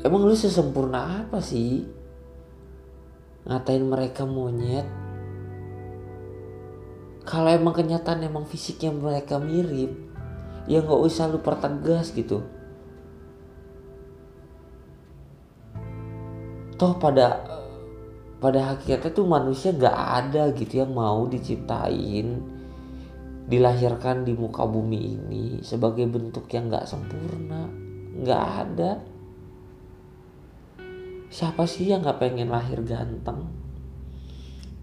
emang 0.00 0.22
lu 0.24 0.34
sesempurna 0.34 1.28
apa 1.28 1.38
sih? 1.44 1.84
Ngatain 3.44 3.84
mereka 3.84 4.24
monyet 4.24 5.03
kalau 7.24 7.48
emang 7.48 7.72
kenyataan 7.72 8.20
emang 8.24 8.44
fisiknya 8.44 8.92
mereka 8.92 9.40
mirip 9.40 9.96
ya 10.68 10.80
nggak 10.80 11.02
usah 11.04 11.28
lu 11.28 11.40
pertegas 11.40 12.12
gitu. 12.12 12.44
Toh 16.74 16.94
pada 17.00 17.40
pada 18.44 18.76
hakikatnya 18.76 19.16
tuh 19.16 19.24
manusia 19.24 19.72
gak 19.72 19.94
ada 19.94 20.52
gitu 20.52 20.84
yang 20.84 20.92
mau 20.92 21.24
diciptain 21.24 22.44
dilahirkan 23.48 24.24
di 24.24 24.36
muka 24.36 24.68
bumi 24.68 25.16
ini 25.16 25.44
sebagai 25.64 26.04
bentuk 26.04 26.44
yang 26.52 26.68
gak 26.68 26.84
sempurna. 26.84 27.72
Gak 28.20 28.44
ada. 28.68 29.00
Siapa 31.32 31.64
sih 31.64 31.88
yang 31.88 32.04
gak 32.04 32.20
pengen 32.20 32.52
lahir 32.52 32.84
ganteng? 32.84 33.48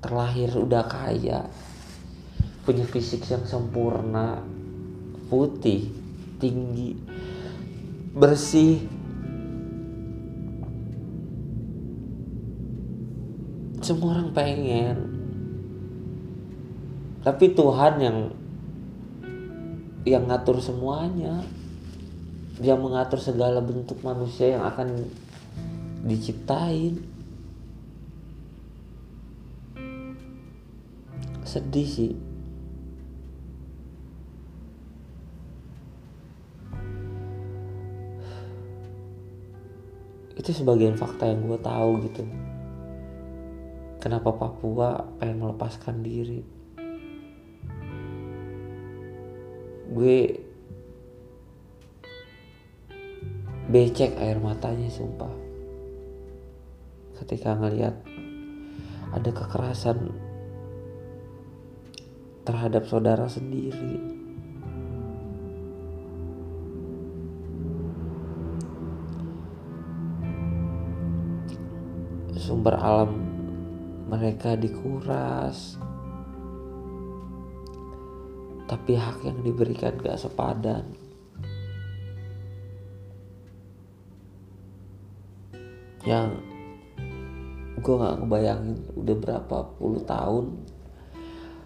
Terlahir 0.02 0.50
udah 0.58 0.84
kaya 0.90 1.46
punya 2.62 2.86
fisik 2.86 3.26
yang 3.26 3.42
sempurna 3.46 4.46
putih 5.34 5.90
tinggi 6.38 6.94
bersih. 8.12 8.86
Semua 13.82 14.14
orang 14.14 14.30
pengen. 14.36 14.98
Tapi 17.26 17.54
Tuhan 17.58 17.94
yang 17.98 18.18
yang 20.06 20.30
ngatur 20.30 20.62
semuanya. 20.62 21.42
Dia 22.62 22.78
mengatur 22.78 23.18
segala 23.18 23.58
bentuk 23.58 24.06
manusia 24.06 24.54
yang 24.54 24.64
akan 24.70 25.10
diciptain. 26.06 27.02
Sedih 31.42 31.90
sih 31.90 32.31
itu 40.42 40.58
sebagian 40.58 40.98
fakta 40.98 41.30
yang 41.30 41.46
gue 41.46 41.60
tahu 41.62 42.02
gitu. 42.10 42.26
Kenapa 44.02 44.34
Papua 44.34 45.06
pengen 45.22 45.46
melepaskan 45.46 46.02
diri? 46.02 46.42
Gue 49.94 50.42
becek 53.70 54.18
air 54.18 54.42
matanya 54.42 54.90
sumpah. 54.90 55.30
Ketika 57.22 57.54
ngelihat 57.62 58.02
ada 59.14 59.30
kekerasan 59.30 60.10
terhadap 62.42 62.90
saudara 62.90 63.30
sendiri 63.30 64.21
sumber 72.52 72.76
alam 72.76 73.16
mereka 74.12 74.60
dikuras. 74.60 75.80
Tapi 78.68 78.92
hak 79.00 79.24
yang 79.24 79.40
diberikan 79.40 79.96
gak 80.04 80.20
sepadan. 80.20 80.84
Yang 86.04 86.44
gue 87.80 87.96
gak 87.96 88.20
ngebayangin 88.20 88.84
udah 89.00 89.16
berapa 89.16 89.58
puluh 89.80 90.04
tahun 90.04 90.60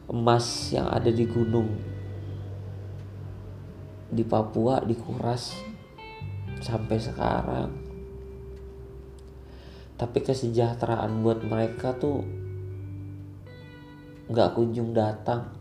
emas 0.06 0.70
yang 0.70 0.86
ada 0.94 1.10
di 1.10 1.26
gunung 1.26 1.82
di 4.14 4.22
Papua 4.22 4.86
dikuras 4.86 5.50
sampai 6.62 7.02
sekarang 7.02 7.85
tapi 9.96 10.20
kesejahteraan 10.20 11.24
buat 11.24 11.40
mereka 11.48 11.96
tuh 11.96 12.24
nggak 14.28 14.52
kunjung 14.58 14.92
datang. 14.92 15.56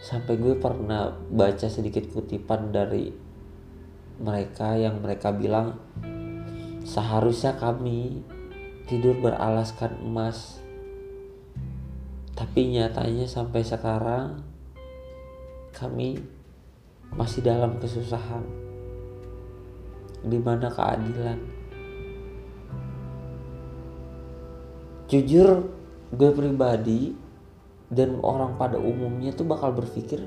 Sampai 0.00 0.40
gue 0.40 0.56
pernah 0.56 1.12
baca 1.12 1.68
sedikit 1.68 2.08
kutipan 2.08 2.72
dari 2.72 3.12
mereka 4.20 4.78
yang 4.78 5.02
mereka 5.02 5.32
bilang 5.34 5.76
seharusnya 6.86 7.58
kami 7.58 8.22
tidur 8.86 9.18
beralaskan 9.18 9.98
emas. 10.00 10.62
Tapi 12.38 12.72
nyatanya 12.72 13.28
sampai 13.28 13.60
sekarang 13.60 14.40
kami 15.76 16.22
masih 17.12 17.42
dalam 17.42 17.76
kesusahan 17.82 18.46
di 20.24 20.38
mana 20.38 20.70
keadilan 20.70 21.59
jujur 25.10 25.66
gue 26.14 26.30
pribadi 26.30 27.10
dan 27.90 28.22
orang 28.22 28.54
pada 28.54 28.78
umumnya 28.78 29.34
tuh 29.34 29.42
bakal 29.50 29.74
berpikir 29.74 30.22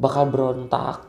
bakal 0.00 0.30
berontak. 0.30 1.04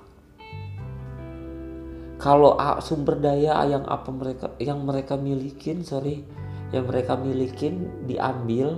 Kalau 2.22 2.54
sumber 2.86 3.18
daya 3.18 3.66
yang 3.66 3.86
apa 3.90 4.14
mereka 4.14 4.54
yang 4.62 4.86
mereka 4.86 5.18
milikin 5.18 5.82
sorry 5.82 6.22
yang 6.70 6.86
mereka 6.86 7.18
milikin 7.18 8.06
diambil 8.06 8.78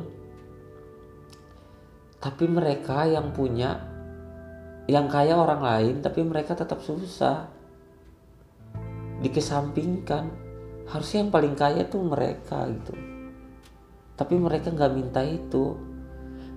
tapi 2.23 2.47
mereka 2.47 3.03
yang 3.03 3.35
punya 3.35 3.83
yang 4.87 5.11
kaya 5.11 5.35
orang 5.35 5.59
lain 5.59 5.95
tapi 5.99 6.23
mereka 6.23 6.55
tetap 6.55 6.79
susah 6.83 7.47
dikesampingkan. 9.23 10.43
Harusnya 10.83 11.23
yang 11.23 11.31
paling 11.31 11.55
kaya 11.55 11.87
tuh 11.87 12.03
mereka 12.03 12.67
gitu 12.67 13.12
tapi 14.13 14.37
mereka 14.37 14.69
nggak 14.69 14.93
minta 14.93 15.21
itu. 15.25 15.73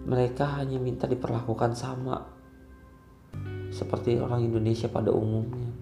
Mereka 0.06 0.62
hanya 0.62 0.78
minta 0.78 1.10
diperlakukan 1.10 1.74
sama. 1.74 2.22
Seperti 3.74 4.20
orang 4.22 4.46
Indonesia 4.46 4.86
pada 4.86 5.10
umumnya. 5.10 5.74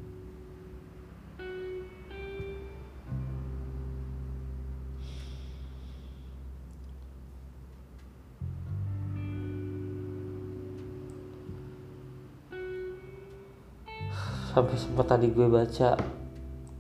Sampai 14.54 14.78
sempat 14.78 15.10
tadi 15.10 15.34
gue 15.34 15.50
baca 15.50 15.98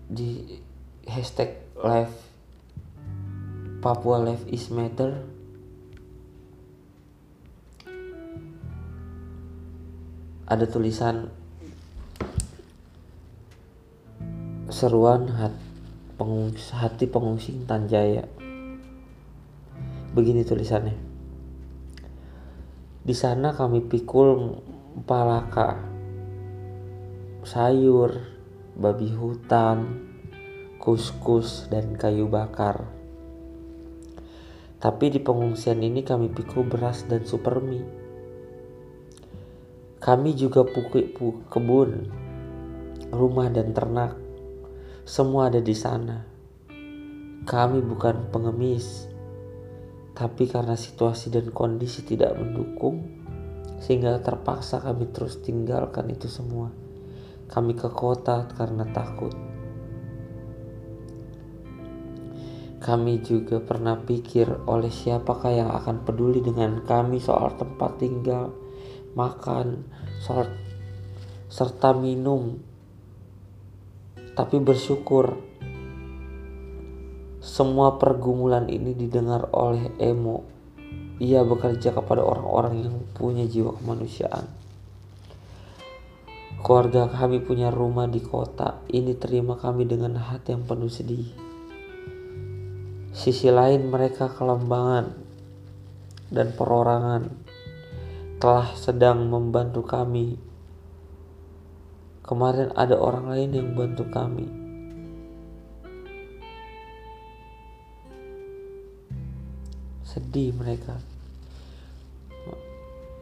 di 0.06 0.62
hashtag 1.10 1.74
live 1.74 2.23
Papua 3.84 4.16
Life 4.16 4.48
is 4.48 4.72
Matter? 4.72 5.12
Ada 10.48 10.64
tulisan 10.64 11.28
seruan 14.72 15.28
hati 15.36 15.60
pengungsi, 16.16 16.72
hati 16.72 17.04
pengungsi 17.04 17.50
Tanjaya. 17.68 18.24
Begini 20.16 20.48
tulisannya. 20.48 20.96
Di 23.04 23.12
sana 23.12 23.52
kami 23.52 23.84
pikul 23.84 24.64
palaka 25.04 25.76
sayur, 27.44 28.16
babi 28.80 29.12
hutan, 29.12 30.08
kuskus, 30.80 31.68
dan 31.68 31.92
kayu 32.00 32.32
bakar. 32.32 32.93
Tapi 34.84 35.08
di 35.08 35.16
pengungsian 35.16 35.80
ini 35.80 36.04
kami 36.04 36.28
pikul 36.28 36.68
beras 36.68 37.08
dan 37.08 37.24
supermi. 37.24 37.80
Kami 39.96 40.36
juga 40.36 40.60
pukul 40.60 41.08
kebun, 41.48 42.12
rumah 43.08 43.48
dan 43.48 43.72
ternak. 43.72 44.12
Semua 45.08 45.48
ada 45.48 45.64
di 45.64 45.72
sana. 45.72 46.20
Kami 47.48 47.80
bukan 47.80 48.28
pengemis, 48.28 49.08
tapi 50.12 50.52
karena 50.52 50.76
situasi 50.76 51.32
dan 51.32 51.48
kondisi 51.48 52.04
tidak 52.04 52.36
mendukung, 52.36 53.08
sehingga 53.80 54.20
terpaksa 54.20 54.84
kami 54.84 55.08
terus 55.16 55.40
tinggalkan 55.40 56.12
itu 56.12 56.28
semua. 56.28 56.68
Kami 57.48 57.72
ke 57.72 57.88
kota 57.88 58.52
karena 58.52 58.84
takut. 58.92 59.32
Kami 62.84 63.24
juga 63.24 63.64
pernah 63.64 63.96
pikir 63.96 64.68
oleh 64.68 64.92
siapakah 64.92 65.48
yang 65.48 65.72
akan 65.72 66.04
peduli 66.04 66.44
dengan 66.44 66.84
kami 66.84 67.16
soal 67.16 67.56
tempat 67.56 67.96
tinggal, 67.96 68.52
makan, 69.16 69.88
soal, 70.20 70.52
serta 71.48 71.96
minum. 71.96 72.60
Tapi 74.36 74.60
bersyukur 74.60 75.32
semua 77.40 77.96
pergumulan 77.96 78.68
ini 78.68 78.92
didengar 78.92 79.48
oleh 79.56 79.88
Emo. 79.96 80.44
Ia 81.24 81.40
bekerja 81.40 81.88
kepada 81.88 82.20
orang-orang 82.20 82.84
yang 82.84 82.96
punya 83.16 83.48
jiwa 83.48 83.80
kemanusiaan. 83.80 84.44
Keluarga 86.60 87.08
kami 87.08 87.40
punya 87.40 87.72
rumah 87.72 88.04
di 88.12 88.20
kota. 88.20 88.84
Ini 88.92 89.16
terima 89.16 89.56
kami 89.56 89.88
dengan 89.88 90.20
hati 90.20 90.52
yang 90.52 90.68
penuh 90.68 90.92
sedih. 90.92 91.43
Sisi 93.14 93.46
lain 93.46 93.86
mereka 93.94 94.26
kelembangan 94.26 95.14
dan 96.34 96.50
perorangan 96.50 97.30
telah 98.42 98.74
sedang 98.74 99.30
membantu 99.30 99.86
kami. 99.86 100.34
Kemarin 102.26 102.74
ada 102.74 102.98
orang 102.98 103.30
lain 103.30 103.50
yang 103.54 103.68
bantu 103.78 104.10
kami. 104.10 104.50
Sedih 110.02 110.50
mereka 110.58 110.98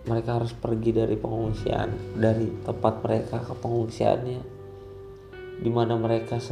mereka 0.03 0.43
harus 0.43 0.51
pergi 0.51 0.91
dari 0.91 1.15
pengungsian 1.15 2.19
dari 2.19 2.51
tempat 2.67 3.07
mereka 3.07 3.39
ke 3.39 3.55
pengungsiannya 3.55 4.41
di 5.63 5.71
mana 5.71 5.95
mereka 5.95 6.43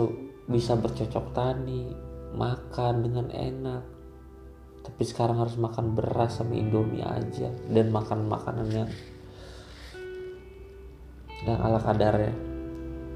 bisa 0.46 0.78
bercocok 0.78 1.26
tani 1.34 2.09
makan 2.34 2.94
dengan 3.04 3.26
enak. 3.30 3.82
Tapi 4.80 5.02
sekarang 5.04 5.38
harus 5.38 5.60
makan 5.60 5.92
beras 5.92 6.40
sama 6.40 6.56
indomie 6.56 7.04
aja 7.04 7.52
dan 7.68 7.92
makan 7.92 8.26
makanan 8.26 8.68
yang 8.72 8.90
yang 11.44 11.58
ala 11.60 11.80
kadarnya 11.80 12.32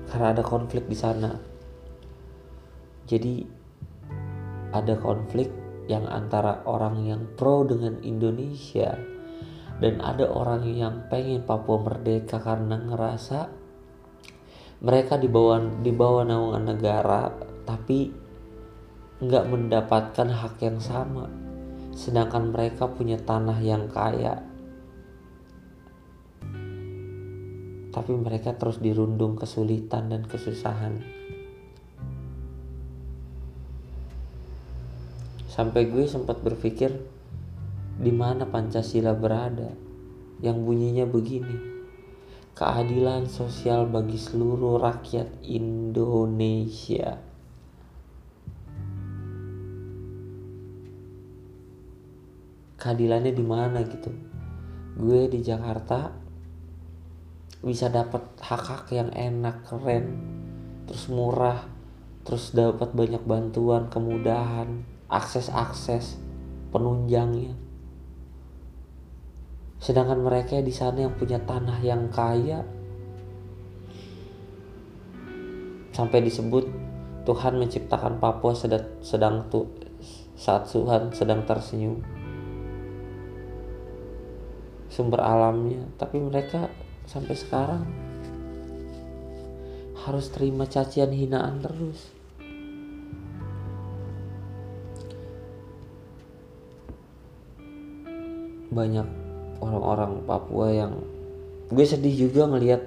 karena 0.08 0.26
ada 0.36 0.42
konflik 0.44 0.84
di 0.88 0.96
sana. 0.96 1.32
Jadi 3.04 3.44
ada 4.72 4.96
konflik 4.96 5.52
yang 5.86 6.08
antara 6.08 6.64
orang 6.64 7.04
yang 7.04 7.22
pro 7.36 7.64
dengan 7.68 8.00
Indonesia 8.00 8.96
dan 9.78 10.00
ada 10.00 10.24
orang 10.30 10.64
yang 10.64 11.06
pengen 11.12 11.44
Papua 11.44 11.82
merdeka 11.84 12.40
karena 12.40 12.80
ngerasa 12.80 13.52
mereka 14.80 15.20
di 15.20 15.28
bawah 15.28 15.60
di 15.80 15.92
bawah 15.92 16.24
naungan 16.24 16.64
negara 16.64 17.28
tapi 17.68 18.23
nggak 19.24 19.48
mendapatkan 19.48 20.28
hak 20.28 20.60
yang 20.60 20.78
sama 20.78 21.44
sedangkan 21.94 22.50
mereka 22.50 22.90
punya 22.90 23.16
tanah 23.22 23.58
yang 23.62 23.86
kaya. 23.86 24.42
Tapi 27.94 28.12
mereka 28.18 28.58
terus 28.58 28.82
dirundung 28.82 29.38
kesulitan 29.38 30.10
dan 30.10 30.26
kesusahan. 30.26 30.98
Sampai 35.46 35.86
gue 35.86 36.02
sempat 36.10 36.42
berpikir 36.42 36.90
di 37.94 38.10
mana 38.10 38.42
Pancasila 38.50 39.14
berada 39.14 39.70
yang 40.42 40.66
bunyinya 40.66 41.06
begini? 41.06 41.72
Keadilan 42.58 43.30
sosial 43.30 43.86
bagi 43.86 44.18
seluruh 44.18 44.82
rakyat 44.82 45.46
Indonesia 45.46 47.33
keadilannya 52.84 53.32
di 53.32 53.44
mana 53.44 53.80
gitu 53.88 54.12
gue 55.00 55.20
di 55.32 55.40
Jakarta 55.40 56.12
bisa 57.64 57.88
dapat 57.88 58.36
hak-hak 58.44 58.92
yang 58.92 59.08
enak 59.16 59.64
keren 59.64 60.20
terus 60.84 61.08
murah 61.08 61.64
terus 62.28 62.52
dapat 62.52 62.92
banyak 62.92 63.24
bantuan 63.24 63.88
kemudahan 63.88 64.84
akses-akses 65.08 66.20
penunjangnya 66.68 67.64
Sedangkan 69.84 70.24
mereka 70.24 70.64
di 70.64 70.72
sana 70.72 71.04
yang 71.04 71.12
punya 71.12 71.36
tanah 71.44 71.76
yang 71.84 72.08
kaya 72.08 72.64
sampai 75.92 76.24
disebut 76.24 76.64
Tuhan 77.28 77.60
menciptakan 77.60 78.16
Papua 78.16 78.56
sedang, 78.56 78.88
sedang 79.04 79.44
tu, 79.52 79.68
saat 80.40 80.72
Tuhan 80.72 81.12
sedang 81.12 81.44
tersenyum. 81.44 82.00
Sumber 84.94 85.18
alamnya, 85.18 85.82
tapi 85.98 86.22
mereka 86.22 86.70
sampai 87.10 87.34
sekarang 87.34 87.82
harus 90.06 90.30
terima 90.30 90.70
cacian 90.70 91.10
hinaan 91.10 91.58
terus. 91.58 92.14
Banyak 98.70 99.08
orang-orang 99.58 100.22
Papua 100.22 100.70
yang 100.70 101.02
gue 101.74 101.82
sedih 101.82 102.30
juga 102.30 102.46
ngelihat 102.46 102.86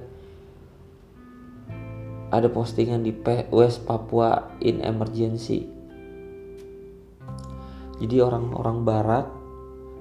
ada 2.31 2.47
postingan 2.47 3.03
di 3.03 3.11
West 3.51 3.83
Papua 3.83 4.55
in 4.63 4.79
emergency 4.79 5.67
jadi 7.97 8.21
orang-orang 8.21 8.85
barat 8.85 9.25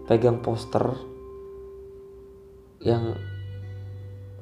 pegang 0.05 0.45
poster 0.45 1.16
yang 2.87 3.19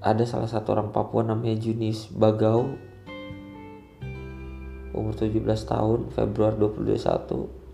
ada 0.04 0.28
salah 0.28 0.44
satu 0.44 0.76
orang 0.76 0.92
Papua 0.92 1.24
namanya 1.24 1.56
Junis 1.56 2.12
Bagau. 2.12 2.76
Umur 4.92 5.16
17 5.16 5.40
tahun 5.64 6.12
Februari 6.12 6.60
2021 6.60 7.64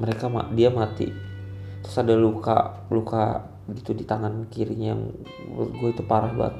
mereka 0.00 0.32
dia 0.54 0.70
mati. 0.72 1.12
Terus 1.84 1.96
ada 1.98 2.14
luka 2.16 2.88
luka 2.88 3.52
gitu 3.74 3.92
di 3.92 4.08
tangan 4.08 4.48
kirinya 4.48 4.96
yang 4.96 5.02
menurut 5.50 5.72
gue 5.76 5.90
itu 5.98 6.02
parah 6.06 6.32
banget. 6.32 6.56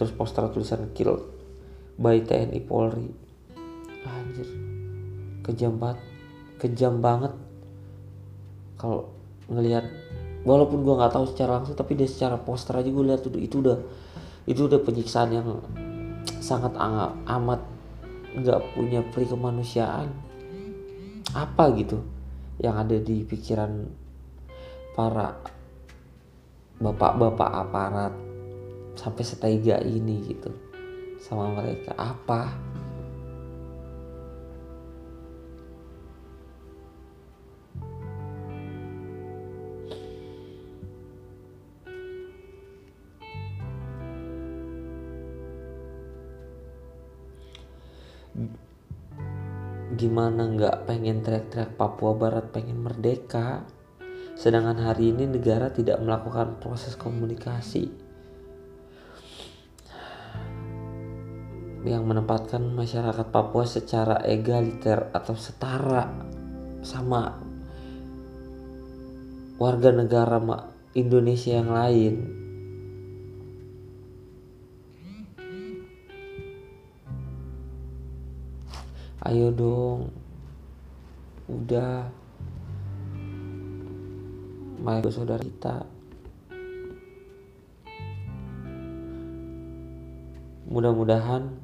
Terus 0.00 0.14
poster 0.16 0.48
tulisan 0.48 0.88
kill 0.96 1.20
by 2.00 2.22
TNI 2.24 2.60
Polri. 2.64 3.12
Anjir. 4.08 4.48
Kejam 5.44 5.76
banget. 5.76 6.00
Kejam 6.56 7.04
banget. 7.04 7.34
Kalau 8.80 9.12
ngelihat 9.52 9.84
walaupun 10.42 10.82
gue 10.82 10.94
nggak 10.94 11.12
tahu 11.14 11.26
secara 11.30 11.60
langsung 11.60 11.78
tapi 11.78 11.94
dia 11.94 12.08
secara 12.10 12.38
poster 12.38 12.78
aja 12.78 12.90
gue 12.90 13.04
lihat 13.04 13.22
itu 13.26 13.56
udah 13.62 13.78
itu 14.46 14.60
udah 14.66 14.80
penyiksaan 14.82 15.30
yang 15.30 15.48
sangat 16.42 16.74
amat 17.26 17.60
nggak 18.32 18.60
punya 18.74 19.00
peri 19.12 19.26
kemanusiaan 19.28 20.08
apa 21.32 21.64
gitu 21.78 22.02
yang 22.60 22.76
ada 22.76 22.98
di 22.98 23.24
pikiran 23.24 23.86
para 24.92 25.40
bapak-bapak 26.82 27.50
aparat 27.50 28.14
sampai 28.98 29.24
setega 29.24 29.80
ini 29.80 30.20
gitu 30.28 30.52
sama 31.22 31.54
mereka? 31.54 31.94
Apa 31.96 32.52
gimana 49.92 50.48
nggak 50.48 50.88
pengen 50.88 51.20
teriak-teriak 51.20 51.76
Papua 51.76 52.16
Barat 52.16 52.48
pengen 52.48 52.80
merdeka? 52.80 53.64
Sedangkan 54.32 54.80
hari 54.80 55.12
ini 55.12 55.28
negara 55.28 55.68
tidak 55.68 56.00
melakukan 56.00 56.56
proses 56.58 56.96
komunikasi 56.96 57.92
yang 61.82 62.06
menempatkan 62.06 62.62
masyarakat 62.72 63.26
Papua 63.28 63.66
secara 63.66 64.22
egaliter 64.22 65.10
atau 65.10 65.34
setara 65.34 66.06
sama 66.82 67.42
warga 69.58 69.90
negara 69.90 70.38
Indonesia 70.94 71.58
yang 71.58 71.70
lain 71.70 72.41
ayo 79.22 79.54
dong. 79.54 80.10
Udah. 81.46 82.10
Mari 84.82 85.10
saudara 85.14 85.38
kita. 85.38 85.86
Mudah-mudahan 90.66 91.54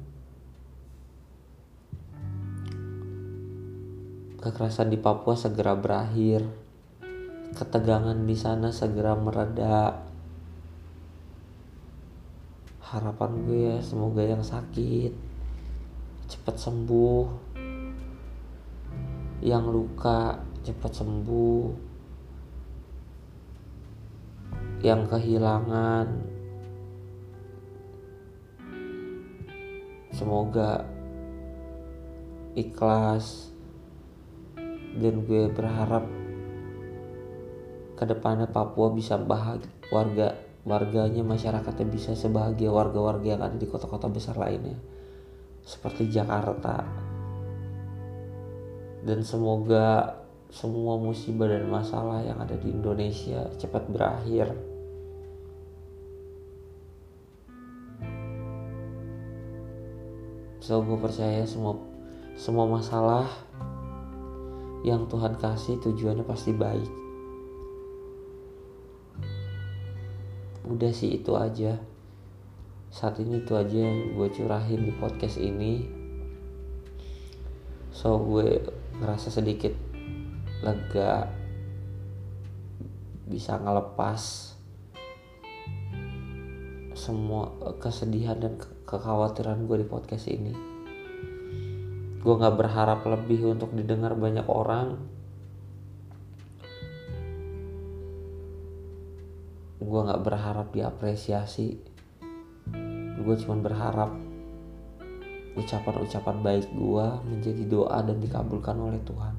kekerasan 4.39 4.93
di 4.93 4.97
Papua 5.01 5.35
segera 5.35 5.75
berakhir. 5.75 6.47
Ketegangan 7.59 8.23
di 8.23 8.37
sana 8.39 8.71
segera 8.71 9.19
mereda. 9.19 9.99
Harapan 12.79 13.31
gue 13.43 13.59
ya 13.67 13.77
semoga 13.83 14.23
yang 14.23 14.41
sakit 14.41 15.29
cepat 16.29 16.55
sembuh 16.61 17.48
yang 19.39 19.71
luka 19.71 20.43
cepat 20.67 20.91
sembuh 20.91 21.89
yang 24.83 25.07
kehilangan. 25.07 26.07
Semoga 30.11 30.83
ikhlas. 32.55 33.51
Dan 34.89 35.23
gue 35.23 35.47
berharap 35.53 36.03
ke 37.95 38.03
depannya 38.03 38.49
Papua 38.49 38.89
bisa 38.91 39.15
bahagia 39.21 39.69
warga 39.93 40.35
warganya 40.67 41.23
masyarakatnya 41.23 41.87
bisa 41.87 42.11
sebahagia 42.17 42.67
warga-warga 42.69 43.37
yang 43.37 43.41
ada 43.41 43.55
di 43.55 43.69
kota-kota 43.69 44.11
besar 44.11 44.35
lainnya. 44.35 44.75
Seperti 45.63 46.09
Jakarta 46.11 46.83
dan 49.03 49.23
semoga 49.23 50.19
semua 50.49 50.97
musibah 50.97 51.45
dan 51.45 51.69
masalah 51.69 52.25
yang 52.25 52.41
ada 52.41 52.57
di 52.57 52.73
Indonesia 52.73 53.45
cepat 53.61 53.85
berakhir. 53.87 54.49
So 60.59 60.81
gue 60.81 60.97
percaya 60.97 61.45
semua 61.45 61.77
semua 62.33 62.65
masalah 62.65 63.29
yang 64.81 65.05
Tuhan 65.05 65.37
kasih 65.37 65.77
tujuannya 65.85 66.25
pasti 66.25 66.51
baik. 66.53 66.91
Udah 70.65 70.91
sih 70.93 71.21
itu 71.21 71.33
aja. 71.37 71.77
Saat 72.89 73.21
ini 73.21 73.45
itu 73.45 73.53
aja 73.53 73.85
yang 73.85 74.17
gue 74.17 74.27
curahin 74.33 74.85
di 74.85 74.93
podcast 74.97 75.37
ini. 75.37 75.85
So 77.93 78.17
gue 78.21 78.78
ngerasa 78.99 79.31
sedikit 79.31 79.71
lega 80.59 81.31
bisa 83.29 83.55
ngelepas 83.55 84.51
semua 86.99 87.55
kesedihan 87.79 88.35
dan 88.35 88.59
kekhawatiran 88.83 89.63
gue 89.63 89.77
di 89.79 89.87
podcast 89.87 90.27
ini. 90.27 90.51
Gue 92.19 92.35
gak 92.35 92.59
berharap 92.59 93.07
lebih 93.07 93.55
untuk 93.55 93.71
didengar 93.71 94.19
banyak 94.19 94.43
orang. 94.51 94.99
Gue 99.79 100.01
gak 100.03 100.21
berharap 100.27 100.75
diapresiasi. 100.75 101.79
Gue 103.23 103.35
cuma 103.39 103.55
berharap 103.63 104.28
ucapan-ucapan 105.57 106.37
baik 106.45 106.65
gue 106.69 107.07
menjadi 107.25 107.63
doa 107.65 107.97
dan 108.05 108.21
dikabulkan 108.21 108.77
oleh 108.77 109.01
Tuhan. 109.01 109.33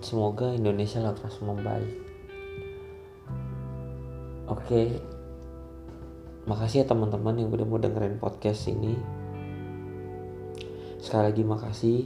Semoga 0.00 0.54
Indonesia 0.54 1.02
lekas 1.02 1.42
membaik. 1.42 1.98
Oke, 4.46 5.02
makasih 6.46 6.86
ya 6.86 6.86
teman-teman 6.86 7.42
yang 7.42 7.50
udah 7.50 7.66
mau 7.66 7.82
dengerin 7.82 8.22
podcast 8.22 8.70
ini. 8.70 8.94
Sekali 11.02 11.34
lagi 11.34 11.42
makasih 11.42 11.98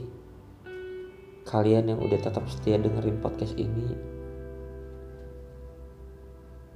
kalian 1.45 1.93
yang 1.93 1.99
udah 2.01 2.17
tetap 2.17 2.45
setia 2.49 2.81
dengerin 2.81 3.21
podcast 3.21 3.53
ini 3.57 4.20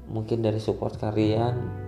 mungkin 0.09 0.45
dari 0.45 0.61
support 0.61 0.97
kalian 1.01 1.85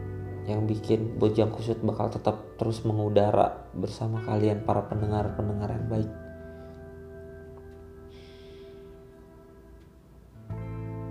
yang 0.47 0.63
bikin 0.63 1.19
Bojang 1.19 1.51
Kusut 1.51 1.83
bakal 1.83 2.07
tetap 2.07 2.55
terus 2.55 2.79
mengudara 2.87 3.67
bersama 3.75 4.23
kalian 4.23 4.63
para 4.63 4.87
pendengar-pendengar 4.87 5.75
yang 5.75 5.87
baik. 5.91 6.11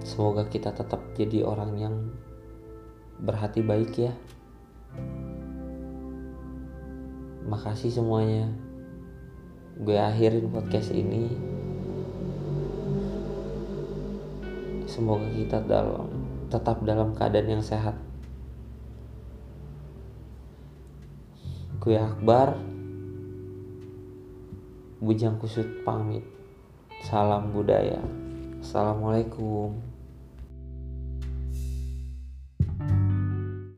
Semoga 0.09 0.49
kita 0.49 0.73
tetap 0.73 1.13
jadi 1.13 1.45
orang 1.45 1.73
yang 1.77 1.95
berhati 3.21 3.61
baik 3.61 3.93
ya. 4.01 4.17
Makasih 7.45 7.93
semuanya. 7.93 8.49
Gue 9.77 10.01
akhirin 10.01 10.49
podcast 10.49 10.97
ini. 10.97 11.29
Semoga 14.89 15.29
kita 15.37 15.61
dalam 15.69 16.16
tetap 16.51 16.83
dalam 16.83 17.15
keadaan 17.15 17.59
yang 17.59 17.65
sehat. 17.65 17.95
Gue 21.79 21.95
Akbar, 21.95 22.59
Bujang 24.99 25.39
Kusut 25.39 25.87
pamit. 25.87 26.27
Salam 27.07 27.55
budaya. 27.55 28.03
Assalamualaikum. 28.59 29.86